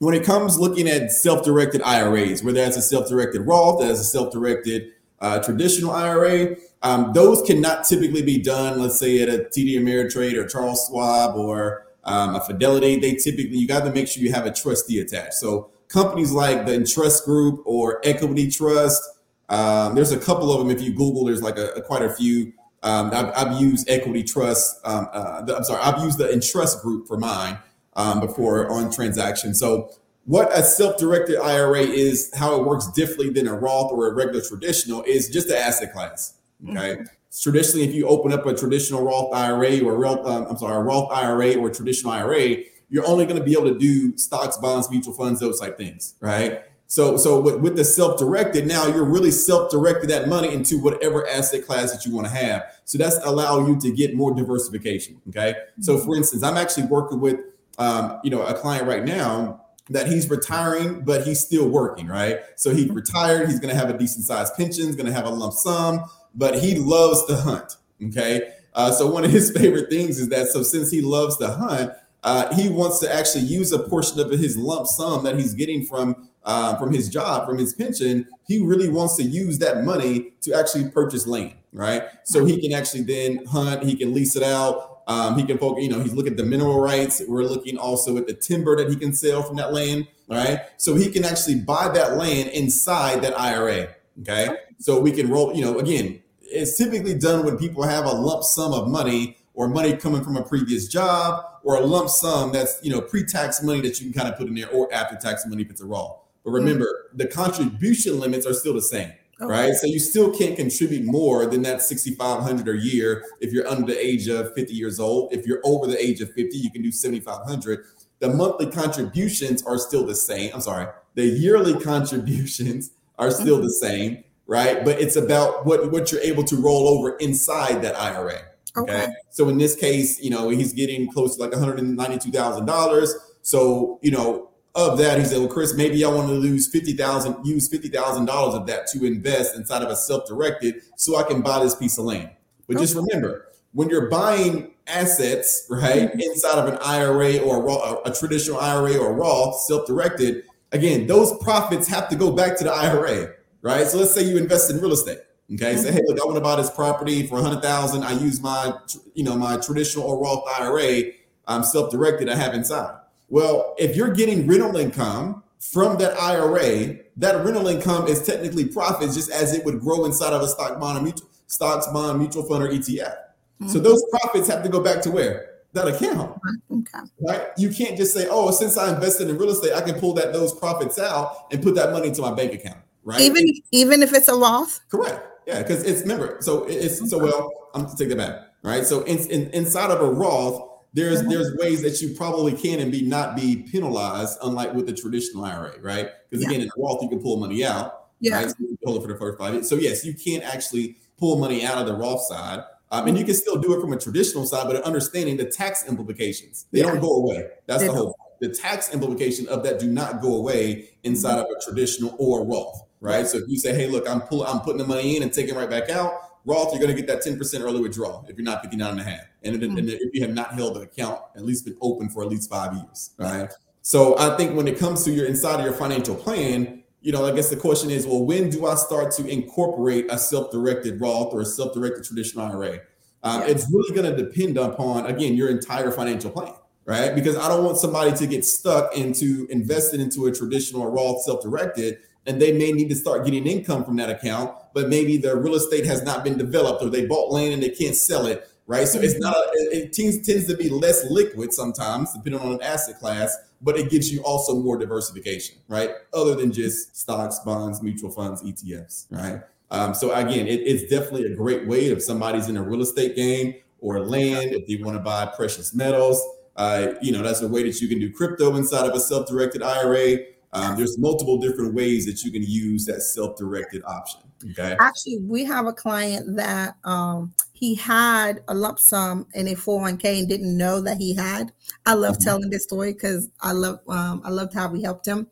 [0.00, 4.92] When it comes looking at self-directed IRAs, whether that's a self-directed Roth, as a self-directed
[5.20, 10.36] uh, traditional IRA, um, those cannot typically be done, let's say at a TD Ameritrade
[10.36, 12.98] or Charles Schwab or um, a Fidelity.
[12.98, 15.34] They typically, you got to make sure you have a trustee attached.
[15.34, 19.02] So companies like the Entrust Group or Equity Trust,
[19.50, 20.70] um, there's a couple of them.
[20.70, 22.54] If you Google, there's like a, a quite a few.
[22.82, 24.80] Um, I've, I've, used Equity Trust.
[24.82, 27.58] Um, uh, the, I'm sorry, I've used the Entrust Group for mine
[28.00, 29.58] um, before on transactions.
[29.58, 29.90] So
[30.24, 34.42] what a self-directed IRA is, how it works differently than a Roth or a regular
[34.42, 36.34] traditional is just the asset class.
[36.68, 36.74] Okay.
[36.74, 37.02] Mm-hmm.
[37.42, 40.80] Traditionally, if you open up a traditional Roth IRA or Roth, um, I'm sorry, a
[40.80, 42.56] Roth IRA or a traditional IRA,
[42.88, 46.14] you're only going to be able to do stocks, bonds, mutual funds, those type things,
[46.20, 46.62] right?
[46.88, 51.64] So, so with, with the self-directed, now you're really self-directed that money into whatever asset
[51.64, 52.64] class that you want to have.
[52.84, 55.20] So that's allow you to get more diversification.
[55.28, 55.54] Okay.
[55.80, 57.38] So, for instance, I'm actually working with,
[57.78, 62.40] um, you know, a client right now that he's retiring, but he's still working, right?
[62.56, 63.48] So he retired.
[63.48, 64.86] He's going to have a decent sized pension.
[64.86, 66.04] He's going to have a lump sum
[66.34, 67.76] but he loves to hunt.
[68.02, 68.52] Okay.
[68.74, 71.92] Uh, so one of his favorite things is that so since he loves to hunt,
[72.22, 75.84] uh, he wants to actually use a portion of his lump sum that he's getting
[75.84, 78.26] from uh, from his job, from his pension.
[78.46, 82.04] He really wants to use that money to actually purchase land, right?
[82.24, 83.82] So he can actually then hunt.
[83.82, 84.89] He can lease it out.
[85.10, 85.82] Um, he can focus.
[85.82, 87.20] You know, he's looking at the mineral rights.
[87.26, 90.60] We're looking also at the timber that he can sell from that land, right?
[90.76, 93.88] So he can actually buy that land inside that IRA.
[94.20, 94.56] Okay.
[94.78, 98.44] So we can roll, you know, again, it's typically done when people have a lump
[98.44, 102.78] sum of money or money coming from a previous job or a lump sum that's,
[102.82, 105.44] you know, pre-tax money that you can kind of put in there or after tax
[105.44, 106.18] money if it's a Roth.
[106.44, 107.18] But remember, mm-hmm.
[107.18, 109.12] the contribution limits are still the same.
[109.40, 109.50] Okay.
[109.50, 109.74] Right.
[109.74, 113.98] So you still can't contribute more than that 6,500 a year if you're under the
[113.98, 115.32] age of 50 years old.
[115.32, 117.84] If you're over the age of 50, you can do 7,500.
[118.18, 120.50] The monthly contributions are still the same.
[120.52, 120.88] I'm sorry.
[121.14, 123.64] The yearly contributions are still mm-hmm.
[123.64, 124.84] the same, right?
[124.84, 128.42] But it's about what what you're able to roll over inside that IRA.
[128.76, 128.92] Okay.
[128.92, 129.12] okay.
[129.30, 133.08] So in this case, you know, he's getting close to like $192,000.
[133.42, 137.44] So, you know, of that, he said, well, Chris, maybe I want to lose 50,000,
[137.44, 141.74] use $50,000 of that to invest inside of a self-directed so I can buy this
[141.74, 142.30] piece of land.
[142.68, 142.84] But okay.
[142.84, 146.20] just remember, when you're buying assets, right, mm-hmm.
[146.20, 151.88] inside of an IRA or a, a traditional IRA or Roth, self-directed, again, those profits
[151.88, 153.86] have to go back to the IRA, right?
[153.86, 155.18] So let's say you invest in real estate.
[155.52, 155.82] Okay, mm-hmm.
[155.82, 158.04] say, hey, look, I want to buy this property for a hundred thousand.
[158.04, 158.72] I use my,
[159.14, 161.10] you know, my traditional or Roth IRA.
[161.48, 162.28] I'm self-directed.
[162.28, 163.00] I have inside.
[163.30, 169.14] Well, if you're getting rental income from that IRA, that rental income is technically profits,
[169.14, 172.42] just as it would grow inside of a stock bond or mutual stocks, bond, mutual
[172.42, 173.14] fund, or ETF.
[173.14, 173.68] Mm-hmm.
[173.68, 176.40] So those profits have to go back to where that account.
[176.70, 176.98] Okay.
[177.20, 177.42] Right?
[177.56, 180.32] You can't just say, "Oh, since I invested in real estate, I can pull that
[180.32, 183.20] those profits out and put that money into my bank account." Right?
[183.20, 184.80] Even even if it's a Roth.
[184.90, 185.26] Correct.
[185.46, 187.50] Yeah, because it's remember, so it's so well.
[187.74, 188.40] I'm to take that back.
[188.62, 188.84] Right.
[188.84, 192.90] So in, in, inside of a Roth, there's there's ways that you probably can and
[192.90, 196.08] be not be penalized, unlike with the traditional IRA, right?
[196.28, 196.50] Because yeah.
[196.50, 198.08] again, in a Roth, you can pull money out.
[198.20, 198.36] Yeah.
[198.36, 198.50] Right?
[198.50, 199.68] So you hold it for the first five years.
[199.68, 202.64] So yes, you can't actually pull money out of the Roth side.
[202.92, 205.86] Um, and you can still do it from a traditional side, but understanding the tax
[205.86, 206.86] implications, they yeah.
[206.86, 207.46] don't go away.
[207.66, 208.16] That's they the whole.
[208.40, 211.52] The tax implication of that do not go away inside mm-hmm.
[211.52, 213.26] of a traditional or Roth, right?
[213.26, 215.54] So if you say, "Hey, look, I'm pulling, I'm putting the money in and taking
[215.54, 218.62] right back out," Roth, you're going to get that 10% early withdrawal if you're not
[218.62, 219.78] 59 and a half, and, mm-hmm.
[219.78, 222.48] and if you have not held an account at least been open for at least
[222.48, 223.50] five years, right?
[223.82, 227.24] So I think when it comes to your inside of your financial plan, you know,
[227.24, 231.32] I guess the question is, well, when do I start to incorporate a self-directed Roth
[231.32, 232.80] or a self-directed traditional IRA?
[233.22, 233.50] Um, yes.
[233.50, 236.52] It's really going to depend upon, again, your entire financial plan,
[236.84, 237.14] right?
[237.14, 241.98] Because I don't want somebody to get stuck into investing into a traditional Roth self-directed,
[242.26, 245.54] and they may need to start getting income from that account, but maybe the real
[245.54, 248.86] estate has not been developed, or they bought land and they can't sell it, right?
[248.86, 252.62] So it's not, a, it tends, tends to be less liquid sometimes, depending on an
[252.62, 255.90] asset class but it gives you also more diversification, right?
[256.14, 259.42] Other than just stocks, bonds, mutual funds, ETFs, right?
[259.70, 263.14] Um, so again, it, it's definitely a great way if somebody's in a real estate
[263.14, 266.22] game or land, if you want to buy precious metals,
[266.56, 269.62] uh, you know, that's a way that you can do crypto inside of a self-directed
[269.62, 270.18] IRA.
[270.52, 274.20] Um, there's multiple different ways that you can use that self-directed option.
[274.50, 274.76] Okay.
[274.80, 280.20] Actually, we have a client that um, he had a lump sum in a 401k
[280.20, 281.52] and didn't know that he had.
[281.86, 282.24] I love mm-hmm.
[282.24, 285.28] telling this story because I love um, I loved how we helped him.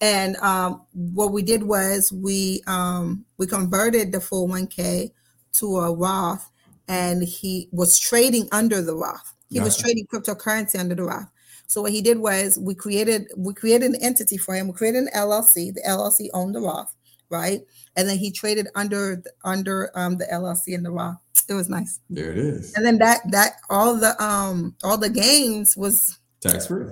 [0.00, 5.10] And um, what we did was we um, we converted the 401k
[5.54, 6.50] to a Roth,
[6.88, 9.34] and he was trading under the Roth.
[9.48, 11.30] He was trading cryptocurrency under the Roth.
[11.66, 14.68] So what he did was we created we created an entity for him.
[14.68, 15.74] We created an LLC.
[15.74, 16.94] The LLC owned the Roth,
[17.30, 17.60] right?
[17.96, 21.18] And then he traded under under um, the LLC and the Roth.
[21.48, 22.00] It was nice.
[22.10, 22.74] There it is.
[22.74, 26.86] And then that that all the um all the gains was Tax free.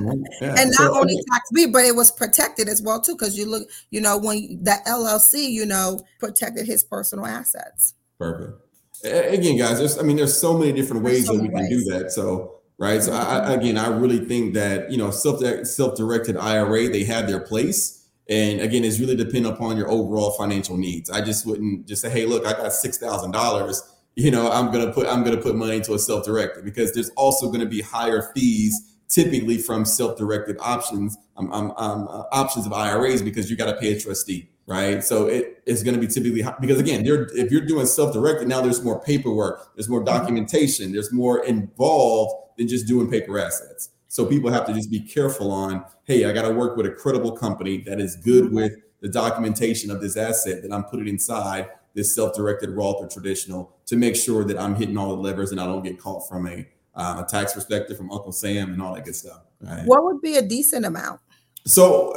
[0.01, 0.55] Yeah.
[0.57, 3.12] and not So, only tax free, but it was protected as well too.
[3.12, 7.95] Because you look, you know, when that LLC, you know, protected his personal assets.
[8.18, 8.59] Perfect.
[9.05, 11.78] Again, guys, there's I mean, there's so many different ways so that we many can
[11.78, 12.12] do that.
[12.12, 13.03] So, right.
[13.03, 17.26] So, I, again, I really think that you know, self self directed IRA, they have
[17.26, 21.11] their place, and again, it's really dependent upon your overall financial needs.
[21.11, 23.83] I just wouldn't just say, hey, look, I got six thousand dollars.
[24.14, 27.11] You know, I'm gonna put I'm gonna put money into a self directed because there's
[27.11, 32.24] also going to be higher fees typically from self directed options um, um, um, uh,
[32.33, 35.03] options of IRAs because you got to pay a trustee right?
[35.03, 38.61] So it is going to be typically hi- because again, if you're doing self-directed, now
[38.61, 43.90] there's more paperwork, there's more documentation, there's more involved than just doing paper assets.
[44.08, 46.90] So people have to just be careful on, hey, I got to work with a
[46.90, 51.70] credible company that is good with the documentation of this asset that I'm putting inside
[51.94, 55.60] this self-directed Roth or traditional to make sure that I'm hitting all the levers and
[55.60, 58.94] I don't get caught from a, uh, a tax perspective from Uncle Sam and all
[58.94, 59.40] that good stuff.
[59.60, 59.84] Right?
[59.84, 61.20] What would be a decent amount?
[61.66, 62.14] So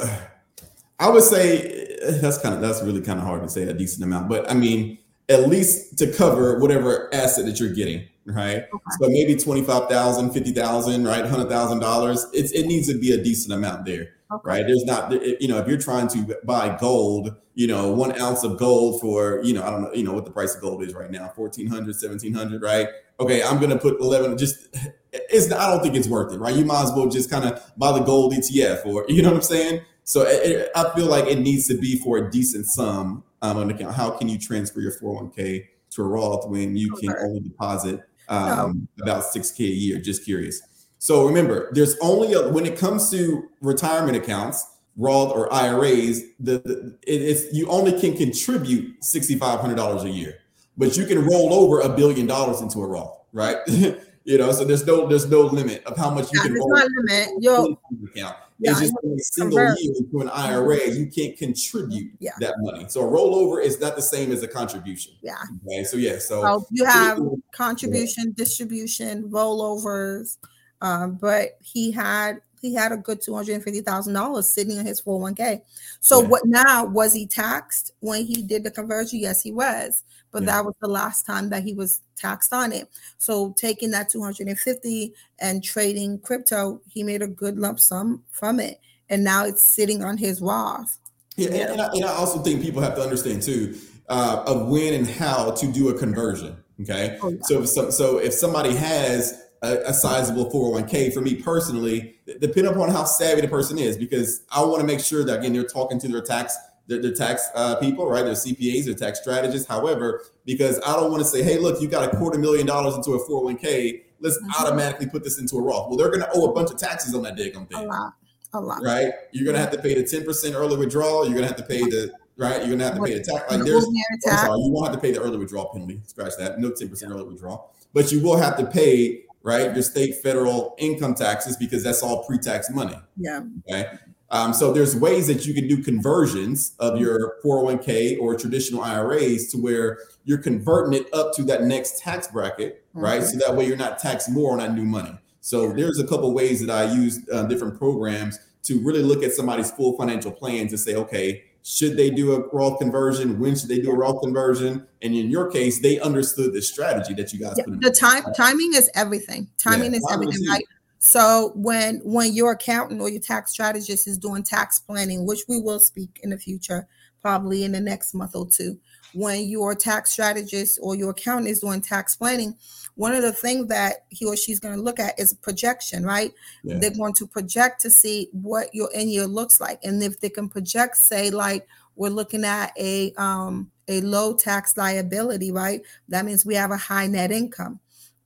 [0.98, 3.74] I would say eh, that's kind of that's really kind of hard to say a
[3.74, 8.64] decent amount, but I mean at least to cover whatever asset that you're getting, right?
[9.00, 11.24] So maybe 25,000, 50,000, right?
[11.24, 12.24] $100,000.
[12.32, 14.40] It's it needs to be a decent amount there, Okay.
[14.44, 14.66] right?
[14.66, 18.58] There's not you know, if you're trying to buy gold, you know, 1 ounce of
[18.58, 20.94] gold for, you know, I don't know, you know what the price of gold is
[20.94, 22.88] right now, 1400, 1700, right?
[23.18, 24.68] Okay, I'm going to put 11 just
[25.12, 26.54] it's I don't think it's worth it, right?
[26.54, 29.36] You might as well just kind of buy the gold ETF or you know what
[29.36, 29.80] I'm saying?
[30.04, 33.56] So it, it- I feel like it needs to be for a decent sum um,
[33.56, 33.94] on account.
[33.94, 38.88] How can you transfer your 401k to a Roth when you can only deposit um,
[39.00, 39.98] about 6k a year?
[39.98, 40.62] Just curious.
[40.98, 44.66] So remember, there's only a, when it comes to retirement accounts,
[44.96, 50.38] Roth or IRAs, the, the it, it's you only can contribute $6,500 a year,
[50.76, 53.58] but you can roll over a billion dollars into a Roth, right?
[53.68, 56.68] you know, so there's no there's no limit of how much you Yeah, can roll
[56.68, 57.28] limit.
[57.40, 57.78] Yo,
[58.10, 58.36] account.
[58.58, 59.80] Yeah, it's just in a single Convert.
[59.80, 62.32] year into an IRA, you can't contribute Yeah.
[62.40, 62.86] that money.
[62.88, 65.12] So a rollover is not the same as a contribution.
[65.22, 65.34] yeah.
[65.66, 67.18] Okay, so yeah, so So you have
[67.52, 70.36] contribution, distribution, rollovers,
[70.80, 74.76] um, but he had he had a good two hundred and fifty thousand dollars sitting
[74.78, 75.62] in his four hundred one k.
[76.00, 76.28] So Yeah.
[76.28, 76.84] what now?
[76.86, 79.18] Was he taxed when he did the conversion?
[79.20, 80.02] Yes, he was,
[80.36, 80.52] but Yeah.
[80.56, 82.88] that was the last time that he was taxed on it.
[83.16, 87.80] So taking that two hundred and fifty and trading crypto, he made a good lump
[87.80, 88.78] sum from it,
[89.08, 90.98] and now it's sitting on his Roth.
[91.38, 93.78] Yeah, and, and, I, and I also think people have to understand too
[94.10, 96.54] uh, of when and how to do a conversion.
[96.82, 97.38] Okay, Oh, yeah.
[97.44, 102.66] so if some, so if somebody has a, a sizable 401k, for me personally, depending
[102.74, 105.64] upon how savvy the person is, because I want to make sure that again they're
[105.64, 106.54] talking to their tax
[106.88, 108.24] their tax uh, people, right?
[108.24, 109.66] Their CPAs, their tax strategists.
[109.66, 112.94] However, because I don't want to say, hey, look, you got a quarter million dollars
[112.94, 114.02] into a 401k.
[114.20, 114.60] Let's Mhm.
[114.60, 115.88] automatically put this into a Roth.
[115.88, 118.14] Well, they're going to owe a bunch of taxes on that A thing lot,
[118.54, 118.82] a lot.
[118.82, 119.12] right?
[119.32, 121.24] You're gonna have to pay the 10% early withdrawal.
[121.26, 122.60] You're gonna have to pay the right.
[122.60, 123.50] You're gonna have to pay the tax.
[123.50, 126.00] Like there's, I'm sorry, you won't have to pay the early withdrawal penalty.
[126.06, 126.58] Scratch that.
[126.60, 131.14] No 10% early withdrawal, but you will have to pay right your state, federal income
[131.14, 132.96] taxes because that's all pre-tax money.
[133.16, 133.42] Yeah.
[133.68, 133.90] Okay.
[134.30, 139.48] Um, so there's ways that you can do conversions of your 401k or traditional IRAs
[139.52, 143.22] to where you're converting it up to that next tax bracket, right?
[143.22, 143.30] Mhm.
[143.30, 145.16] So that way you're not taxed more on that new money.
[145.40, 149.32] So there's a couple ways that I use uh, different programs to really look at
[149.32, 153.38] somebody's full financial plan to say, okay, should they do a Roth conversion?
[153.38, 154.86] When should they do a Roth conversion?
[155.02, 157.80] And in your case, they understood the strategy that you guys Yeah, put in.
[157.80, 159.48] the time timing is everything.
[159.58, 160.64] Timing is timing everything, is right?
[160.98, 165.60] So when when your accountant or your tax strategist is doing tax planning, which we
[165.60, 166.86] will speak in the future,
[167.22, 168.78] probably in the next month or two,
[169.12, 172.56] when your tax strategist or your accountant is doing tax planning,
[172.94, 176.32] one of the things that he or she's going to look at is projection, right?
[176.64, 176.78] Yeah.
[176.78, 180.30] They're going to project to see what your end year looks like, and if they
[180.30, 185.82] can project, say like we're looking at a um a low tax liability, right?
[186.08, 187.80] That means we have a high net income.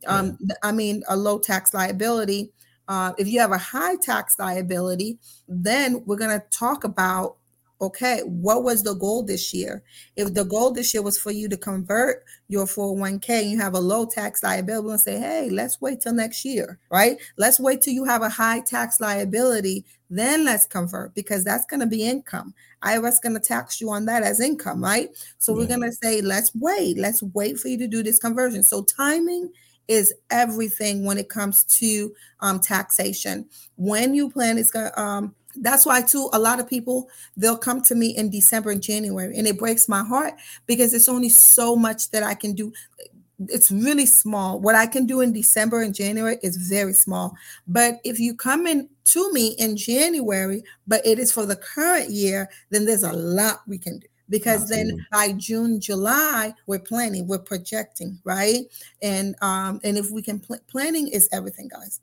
[0.07, 2.53] Um, th- I mean, a low tax liability.
[2.91, 5.17] Uh, if you have a high tax liability,
[5.47, 7.37] then we're going to talk about
[7.83, 9.83] okay, what was the goal this year?
[10.15, 13.73] If the goal this year was for you to convert your 401k, and you have
[13.73, 17.17] a low tax liability and say, hey, let's wait till next year, right?
[17.39, 21.81] Let's wait till you have a high tax liability, then let's convert because that's going
[21.81, 22.53] to be income.
[22.83, 25.09] IRS going to tax you on that as income, right?
[25.39, 25.59] So yeah.
[25.59, 26.99] we're going to say, let's wait.
[26.99, 28.63] Let's wait for you to do this conversion.
[28.63, 29.51] So timing
[29.89, 33.49] is everything when it comes to um, taxation.
[33.77, 37.59] When you plan, it's going to, um, that's why too a lot of people they'll
[37.59, 40.35] come to me in december and january and it breaks my heart
[40.67, 42.73] because it's only so much that i can do.
[43.49, 44.61] It's really small.
[44.61, 47.35] What i can do in december and january is very small.
[47.67, 52.11] But if you come in to me in january but it is for the current
[52.11, 54.93] year then there's a lot we can do because Absolutely.
[54.93, 58.61] then by June, July, we're planning, we're projecting, right?
[59.03, 62.01] And um, and if we can pl- planning is everything, guys.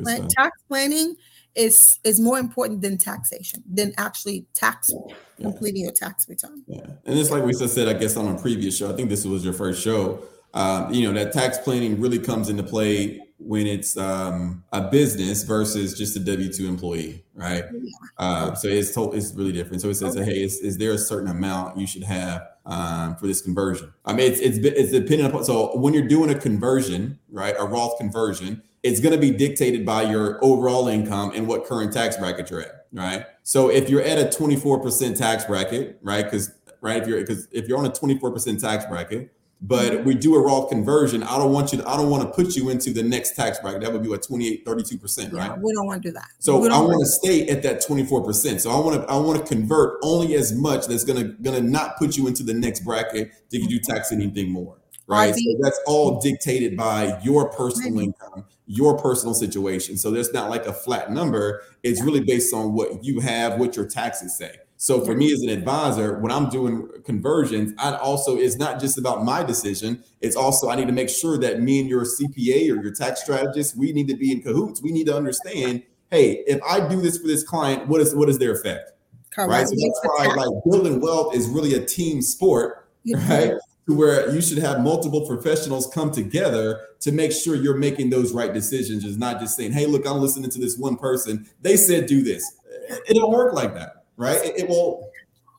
[0.00, 1.16] Plan- tax planning
[1.54, 5.14] is is more important than taxation, than actually tax yeah.
[5.42, 6.62] completing your tax return.
[6.66, 8.92] Yeah, and it's like we just said, I guess on a previous show.
[8.92, 10.22] I think this was your first show.
[10.52, 15.42] Um, you know that tax planning really comes into play when it's um, a business
[15.42, 17.64] versus just a W two employee, right?
[17.72, 17.90] Yeah.
[18.18, 19.82] Uh, so it's told it's really different.
[19.82, 20.24] So it says, okay.
[20.24, 23.92] hey, is, is there a certain amount you should have um, for this conversion?
[24.04, 25.44] I mean, it's it's it's dependent upon.
[25.44, 29.84] So when you're doing a conversion, right, a Roth conversion, it's going to be dictated
[29.84, 33.26] by your overall income and what current tax bracket you're at, right?
[33.42, 37.68] So if you're at a 24% tax bracket, right, because right if you're because if
[37.68, 39.32] you're on a 24% tax bracket
[39.62, 40.04] but mm-hmm.
[40.04, 41.22] we do a Roth conversion.
[41.22, 43.58] I don't want you to, I don't want to put you into the next tax
[43.58, 43.82] bracket.
[43.82, 45.58] That would be what 28, 32%, right?
[45.58, 46.28] we don't want to do that.
[46.38, 48.60] So I want to stay at that 24%.
[48.60, 51.98] So I want to, I want to convert only as much that's gonna gonna not
[51.98, 54.78] put you into the next bracket to you do tax anything more.
[55.06, 55.34] Right.
[55.34, 59.96] So that's all dictated by your personal income, your personal situation.
[59.96, 61.62] So there's not like a flat number.
[61.82, 64.54] It's really based on what you have, what your taxes say.
[64.82, 68.96] So for me as an advisor, when I'm doing conversions, I also it's not just
[68.96, 70.02] about my decision.
[70.22, 73.20] It's also I need to make sure that me and your CPA or your tax
[73.22, 74.80] strategist, we need to be in cahoots.
[74.80, 78.30] We need to understand, hey, if I do this for this client, what is what
[78.30, 78.92] is their effect?
[79.34, 79.50] Correct.
[79.50, 79.68] Right.
[79.68, 82.88] So that's why like building wealth is really a team sport,
[83.28, 83.52] right?
[83.86, 88.32] To where you should have multiple professionals come together to make sure you're making those
[88.32, 89.04] right decisions.
[89.04, 91.46] Is not just saying, hey, look, I'm listening to this one person.
[91.60, 92.56] They said do this.
[92.88, 94.44] It don't work like that right?
[94.44, 95.10] It, it will.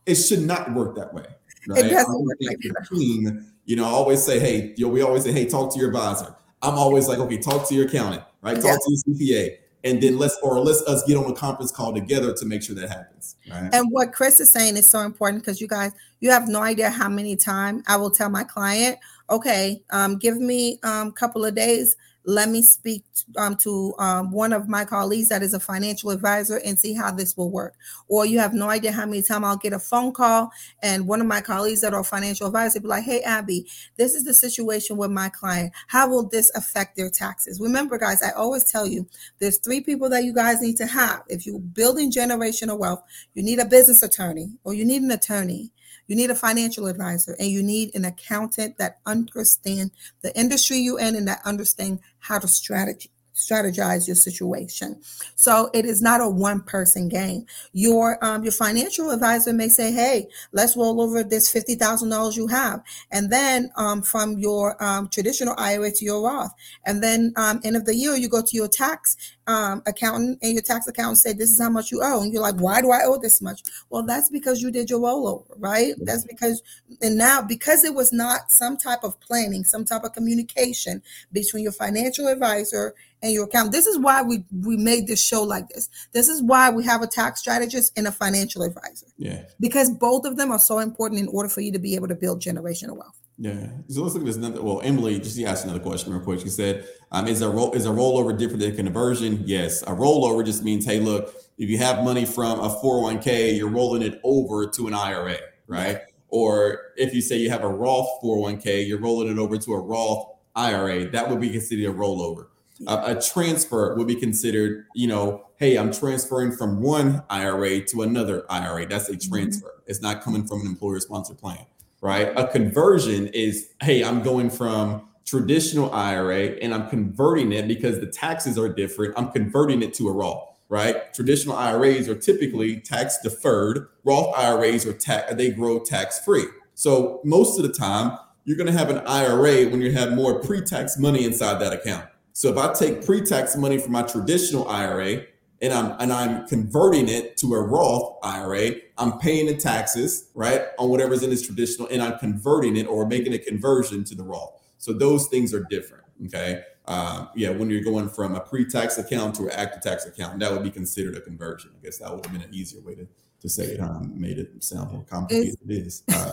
[0.06, 1.26] It should not work that way.
[1.68, 1.86] Right?
[1.86, 3.46] It doesn't work like that.
[3.66, 5.90] You know, I always say, hey, you know, we always say, hey, talk to your
[5.90, 6.36] advisor.
[6.62, 8.56] I'm always like, okay, talk to your accountant, right?
[8.56, 11.94] Talk to your CPA and then let's or let's us get on a conference call
[11.94, 13.70] together to make sure that happens right?
[13.74, 16.90] and what chris is saying is so important because you guys you have no idea
[16.90, 18.98] how many times i will tell my client
[19.30, 21.96] okay um, give me a um, couple of days
[22.26, 23.04] let me speak
[23.38, 27.12] um, to um, one of my colleagues that is a financial advisor and see how
[27.12, 27.76] this will work.
[28.08, 30.52] Or you have no idea how many times I'll get a phone call
[30.84, 33.68] and one of my colleagues that are financial advisor be like, hey, Abby,
[33.98, 35.74] this is the situation with my client.
[35.88, 37.60] How will this affect their taxes?
[37.60, 39.08] Remember, guys, I always tell you
[39.40, 41.24] there's three people that you guys need to have.
[41.28, 43.04] If you're building generational wealth,
[43.34, 45.72] you need a business attorney or you need an attorney
[46.12, 49.92] you need a financial advisor and you need an accountant that understand
[50.24, 55.00] the industry you're in and that understand how to strategy strategize your situation.
[55.36, 57.46] So it is not a one person game.
[57.74, 62.38] Your um, your financial advisor may say, "Hey, let's roll over this fifty thousand dollars
[62.38, 66.54] you have," and then um, from your um, traditional IRA to your Roth,
[66.86, 69.16] and then um, end of the year you go to your tax
[69.48, 72.42] um, accountant and your tax accountant say, "This is how much you owe," and you're
[72.42, 75.94] like, "Why do I owe this much?" Well, that's because you did your rollover, right?
[76.02, 76.62] That's because,
[77.02, 81.02] and now because it was not some type of planning, some type of communication
[81.32, 83.72] between your financial advisor and your account.
[83.72, 85.90] This is why we we made this show like this.
[86.12, 89.08] This is why we have a tax strategist and a financial advisor.
[89.18, 89.44] Yeah.
[89.60, 92.16] Because both of them are so important in order for you to be able to
[92.16, 93.18] build generational wealth.
[93.38, 93.68] Yeah.
[93.88, 94.62] So let's look at this another.
[94.62, 96.42] Well, Emily just asked another question real quick.
[96.42, 99.82] She said, um, "Is a roll is a rollover different than conversion?" Yes.
[99.84, 104.02] A rollover just means, hey, look, if you have money from a 401k, you're rolling
[104.02, 106.00] it over to an IRA, right?
[106.28, 109.80] Or if you say you have a Roth 401k, you're rolling it over to a
[109.80, 111.10] Roth IRA.
[111.10, 112.48] That would be considered a rollover
[112.88, 118.02] a, a transfer would be considered, you know, hey, I'm transferring from one IRA to
[118.02, 118.88] another IRA.
[118.88, 119.32] That's a mm-hmm.
[119.32, 119.68] transfer.
[119.68, 119.92] Mm-hmm.
[119.92, 121.66] It's not coming from an employer sponsored plan,
[122.02, 122.32] right?
[122.36, 128.08] A conversion is, hey, I'm going from traditional IRA and I'm converting it because the
[128.08, 129.14] taxes are different.
[129.18, 131.14] I'm converting it to a Roth, right?
[131.14, 133.88] Traditional IRAs are typically tax deferred.
[134.04, 136.46] Roth IRAs are tax, they grow tax free.
[136.74, 140.40] So most of the time, you're going to have an IRA when you have more
[140.40, 142.06] pre tax money inside that account.
[142.34, 145.24] So if I take pre-tax money from my traditional IRA
[145.62, 150.64] and I'm and I'm converting it to a Roth IRA, I'm paying the taxes, right,
[150.80, 154.24] on whatever's in this traditional, and I'm converting it or making a conversion to the
[154.24, 154.60] Roth.
[154.78, 156.04] So those things are different.
[156.26, 156.64] Okay.
[156.88, 160.52] Um, yeah, when you're going from a pre-tax account to an active tax account, that
[160.52, 161.72] would be considered a conversion.
[161.80, 163.08] I guess that would have been an easier way to,
[163.42, 163.80] to say it.
[163.80, 165.60] Um, made it sound more complicated.
[165.68, 166.04] It's, it is.
[166.12, 166.32] Uh,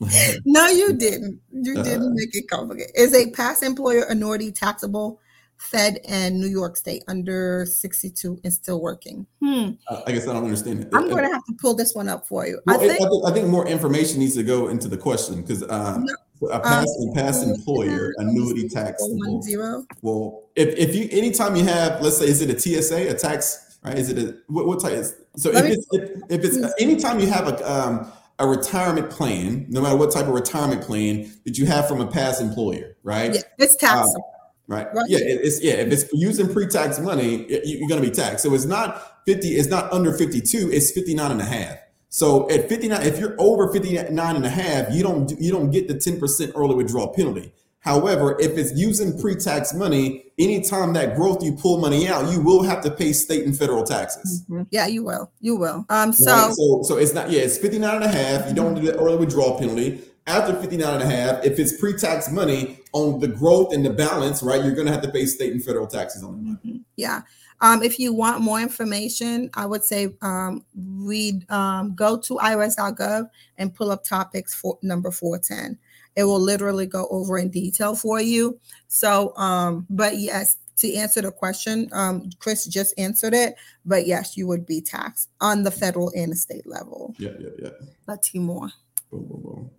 [0.46, 1.40] no, you didn't.
[1.52, 2.92] You uh, didn't make it complicated.
[2.96, 5.20] Is a past employer annuity taxable?
[5.60, 9.26] Fed and New York State under 62 and still working.
[9.40, 9.72] Hmm.
[10.06, 10.88] I guess I don't understand it.
[10.94, 12.60] I'm going to have to pull this one up for you.
[12.66, 15.42] Well, I, think, I, think, I, think, more information needs to go into the question
[15.42, 18.96] because uh, no, a past, um, past employer annuity tax.
[19.00, 19.84] One zero.
[20.00, 23.78] Well, if, if you anytime you have, let's say, is it a TSA, a tax,
[23.84, 23.98] right?
[23.98, 24.94] Is it a what, what type?
[24.94, 29.66] Is, so if it's, if, if it's anytime you have a um, a retirement plan,
[29.68, 33.34] no matter what type of retirement plan that you have from a past employer, right?
[33.34, 34.24] Yeah, it's taxable.
[34.34, 34.39] Uh,
[34.70, 34.86] right?
[34.94, 35.04] right?
[35.08, 35.74] Yeah, it's yeah.
[35.74, 38.44] If it's using pre-tax money, you're going to be taxed.
[38.44, 39.48] So it's not 50.
[39.48, 40.70] It's not under 52.
[40.72, 41.78] It's 59 and a half.
[42.08, 45.88] So at 59, if you're over 59 and a half, you don't you don't get
[45.88, 47.52] the 10% early withdrawal penalty.
[47.80, 52.62] However, if it's using pre-tax money, anytime that growth you pull money out, you will
[52.62, 54.44] have to pay state and federal taxes.
[54.50, 54.64] Mm-hmm.
[54.70, 55.32] Yeah, you will.
[55.40, 55.86] You will.
[55.88, 56.52] Um so, right?
[56.52, 58.48] so so it's not yeah, it's 59 and a half.
[58.48, 62.30] You don't do the early withdrawal penalty after 59 and a half, if it's pre-tax
[62.30, 65.52] money on the growth and the balance, right, you're going to have to pay state
[65.52, 66.66] and federal taxes on it.
[66.66, 66.78] Mm-hmm.
[66.96, 67.22] Yeah.
[67.62, 73.28] Um, if you want more information, I would say um, read, um, go to irs.gov
[73.58, 75.78] and pull up topics for number 410.
[76.16, 78.58] It will literally go over in detail for you.
[78.88, 83.54] So, um, but yes, to answer the question, um, Chris just answered it.
[83.84, 87.14] But yes, you would be taxed on the federal and the state level.
[87.18, 87.70] Yeah, yeah, yeah.
[88.06, 88.70] Let's see more.
[89.10, 89.29] Boom.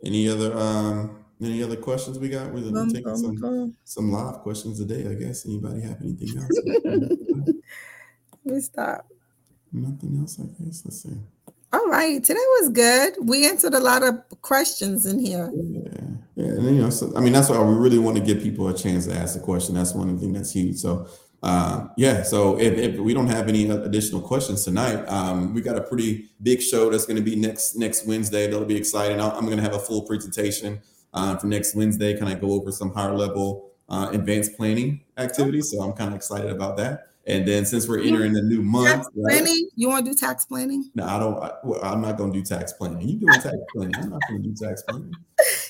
[0.03, 2.51] Any other um any other questions we got?
[2.53, 5.45] We're taking some some live questions today, I guess.
[5.45, 7.53] Anybody have anything else?
[8.43, 9.07] we stop.
[9.71, 10.83] Nothing else, I guess.
[10.85, 11.17] Let's see.
[11.73, 13.13] All right, today was good.
[13.21, 15.49] We answered a lot of questions in here.
[15.55, 15.91] Yeah,
[16.35, 18.67] yeah, and you know, so, I mean, that's why we really want to give people
[18.67, 19.75] a chance to ask a question.
[19.75, 20.75] That's one thing that's huge.
[20.75, 21.07] So
[21.43, 25.75] uh, yeah, so if, if, we don't have any additional questions tonight, um, we got
[25.75, 28.45] a pretty big show that's going to be next next Wednesday.
[28.45, 29.19] That'll be exciting.
[29.19, 30.81] i am going to have a full presentation
[31.13, 32.17] uh, for next Wednesday.
[32.17, 35.71] Kind of go over some higher level uh, advanced planning activities.
[35.71, 37.10] So I'm kind of excited about that.
[37.27, 39.71] And then since we're entering the new month, tax planning, right?
[39.75, 40.89] you want to do tax planning?
[40.95, 41.37] No, I don't.
[41.37, 43.07] I, well, I'm not going to do tax planning.
[43.07, 43.95] You doing tax planning?
[43.97, 45.13] I'm not going to do tax planning.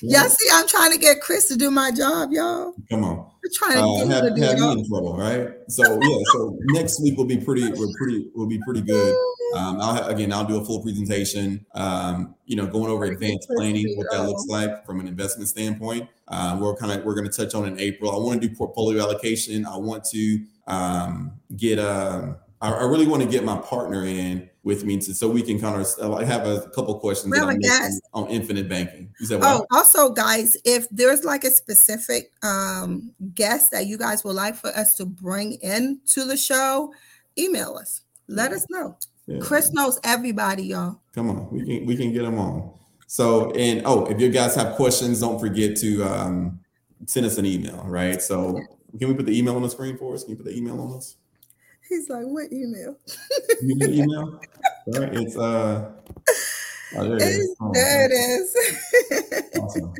[0.00, 0.20] Yeah.
[0.22, 2.74] Y'all see, I'm trying to get Chris to do my job, y'all.
[2.90, 5.48] Come on, we're trying to uh, have, have me in trouble, right?
[5.68, 7.70] So yeah, so next week will be pretty.
[7.70, 8.30] We're pretty.
[8.34, 9.14] We'll be pretty good.
[9.54, 11.64] Um, I'll again, I'll do a full presentation.
[11.74, 16.08] Um, you know, going over advanced planning, what that looks like from an investment standpoint.
[16.28, 18.10] Uh, we're kind of we're going to touch on in April.
[18.10, 19.66] I want to do portfolio allocation.
[19.66, 24.48] I want to um, get um, I, I really want to get my partner in
[24.62, 27.36] with me to, so we can kind of I have a couple questions
[28.12, 29.12] on infinite banking.
[29.20, 29.48] You said what?
[29.48, 34.54] Oh, also guys, if there's like a specific um, guest that you guys would like
[34.54, 36.94] for us to bring in to the show,
[37.36, 38.02] email us.
[38.28, 38.96] Let us know.
[39.26, 39.40] Yeah.
[39.40, 41.00] Chris knows everybody, y'all.
[41.14, 42.72] Come on, we can we can get them on.
[43.08, 46.60] So and oh, if you guys have questions, don't forget to um,
[47.06, 47.82] send us an email.
[47.86, 48.22] Right.
[48.22, 48.60] So
[48.98, 50.24] can we put the email on the screen for us?
[50.24, 51.16] Can you put the email on us?
[51.88, 52.96] He's like, what email?
[53.62, 54.40] you email?
[54.84, 55.92] Right, it's uh
[56.96, 57.56] oh, there, it is.
[57.60, 59.52] Oh, there it is.
[59.60, 59.94] awesome.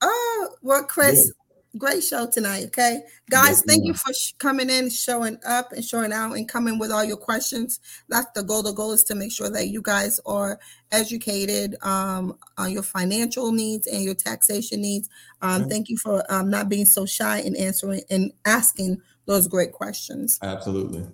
[0.00, 1.30] Oh, well, Chris,
[1.76, 2.66] great show tonight.
[2.66, 6.78] Okay, guys, thank you for sh- coming in, showing up, and showing out, and coming
[6.78, 7.80] with all your questions.
[8.08, 8.62] That's the goal.
[8.62, 10.58] The goal is to make sure that you guys are
[10.92, 15.08] educated um, on your financial needs and your taxation needs.
[15.42, 15.70] Um, okay.
[15.70, 20.38] Thank you for um, not being so shy in answering and asking those great questions.
[20.42, 21.06] Absolutely.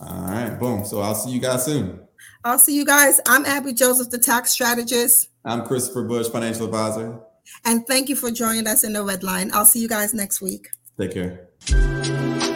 [0.00, 0.84] All right, boom.
[0.84, 2.00] So I'll see you guys soon.
[2.44, 3.20] I'll see you guys.
[3.26, 5.30] I'm Abby Joseph, the tax strategist.
[5.44, 7.20] I'm Christopher Bush, financial advisor.
[7.64, 9.50] And thank you for joining us in the red line.
[9.52, 10.68] I'll see you guys next week.
[10.98, 12.53] Take care.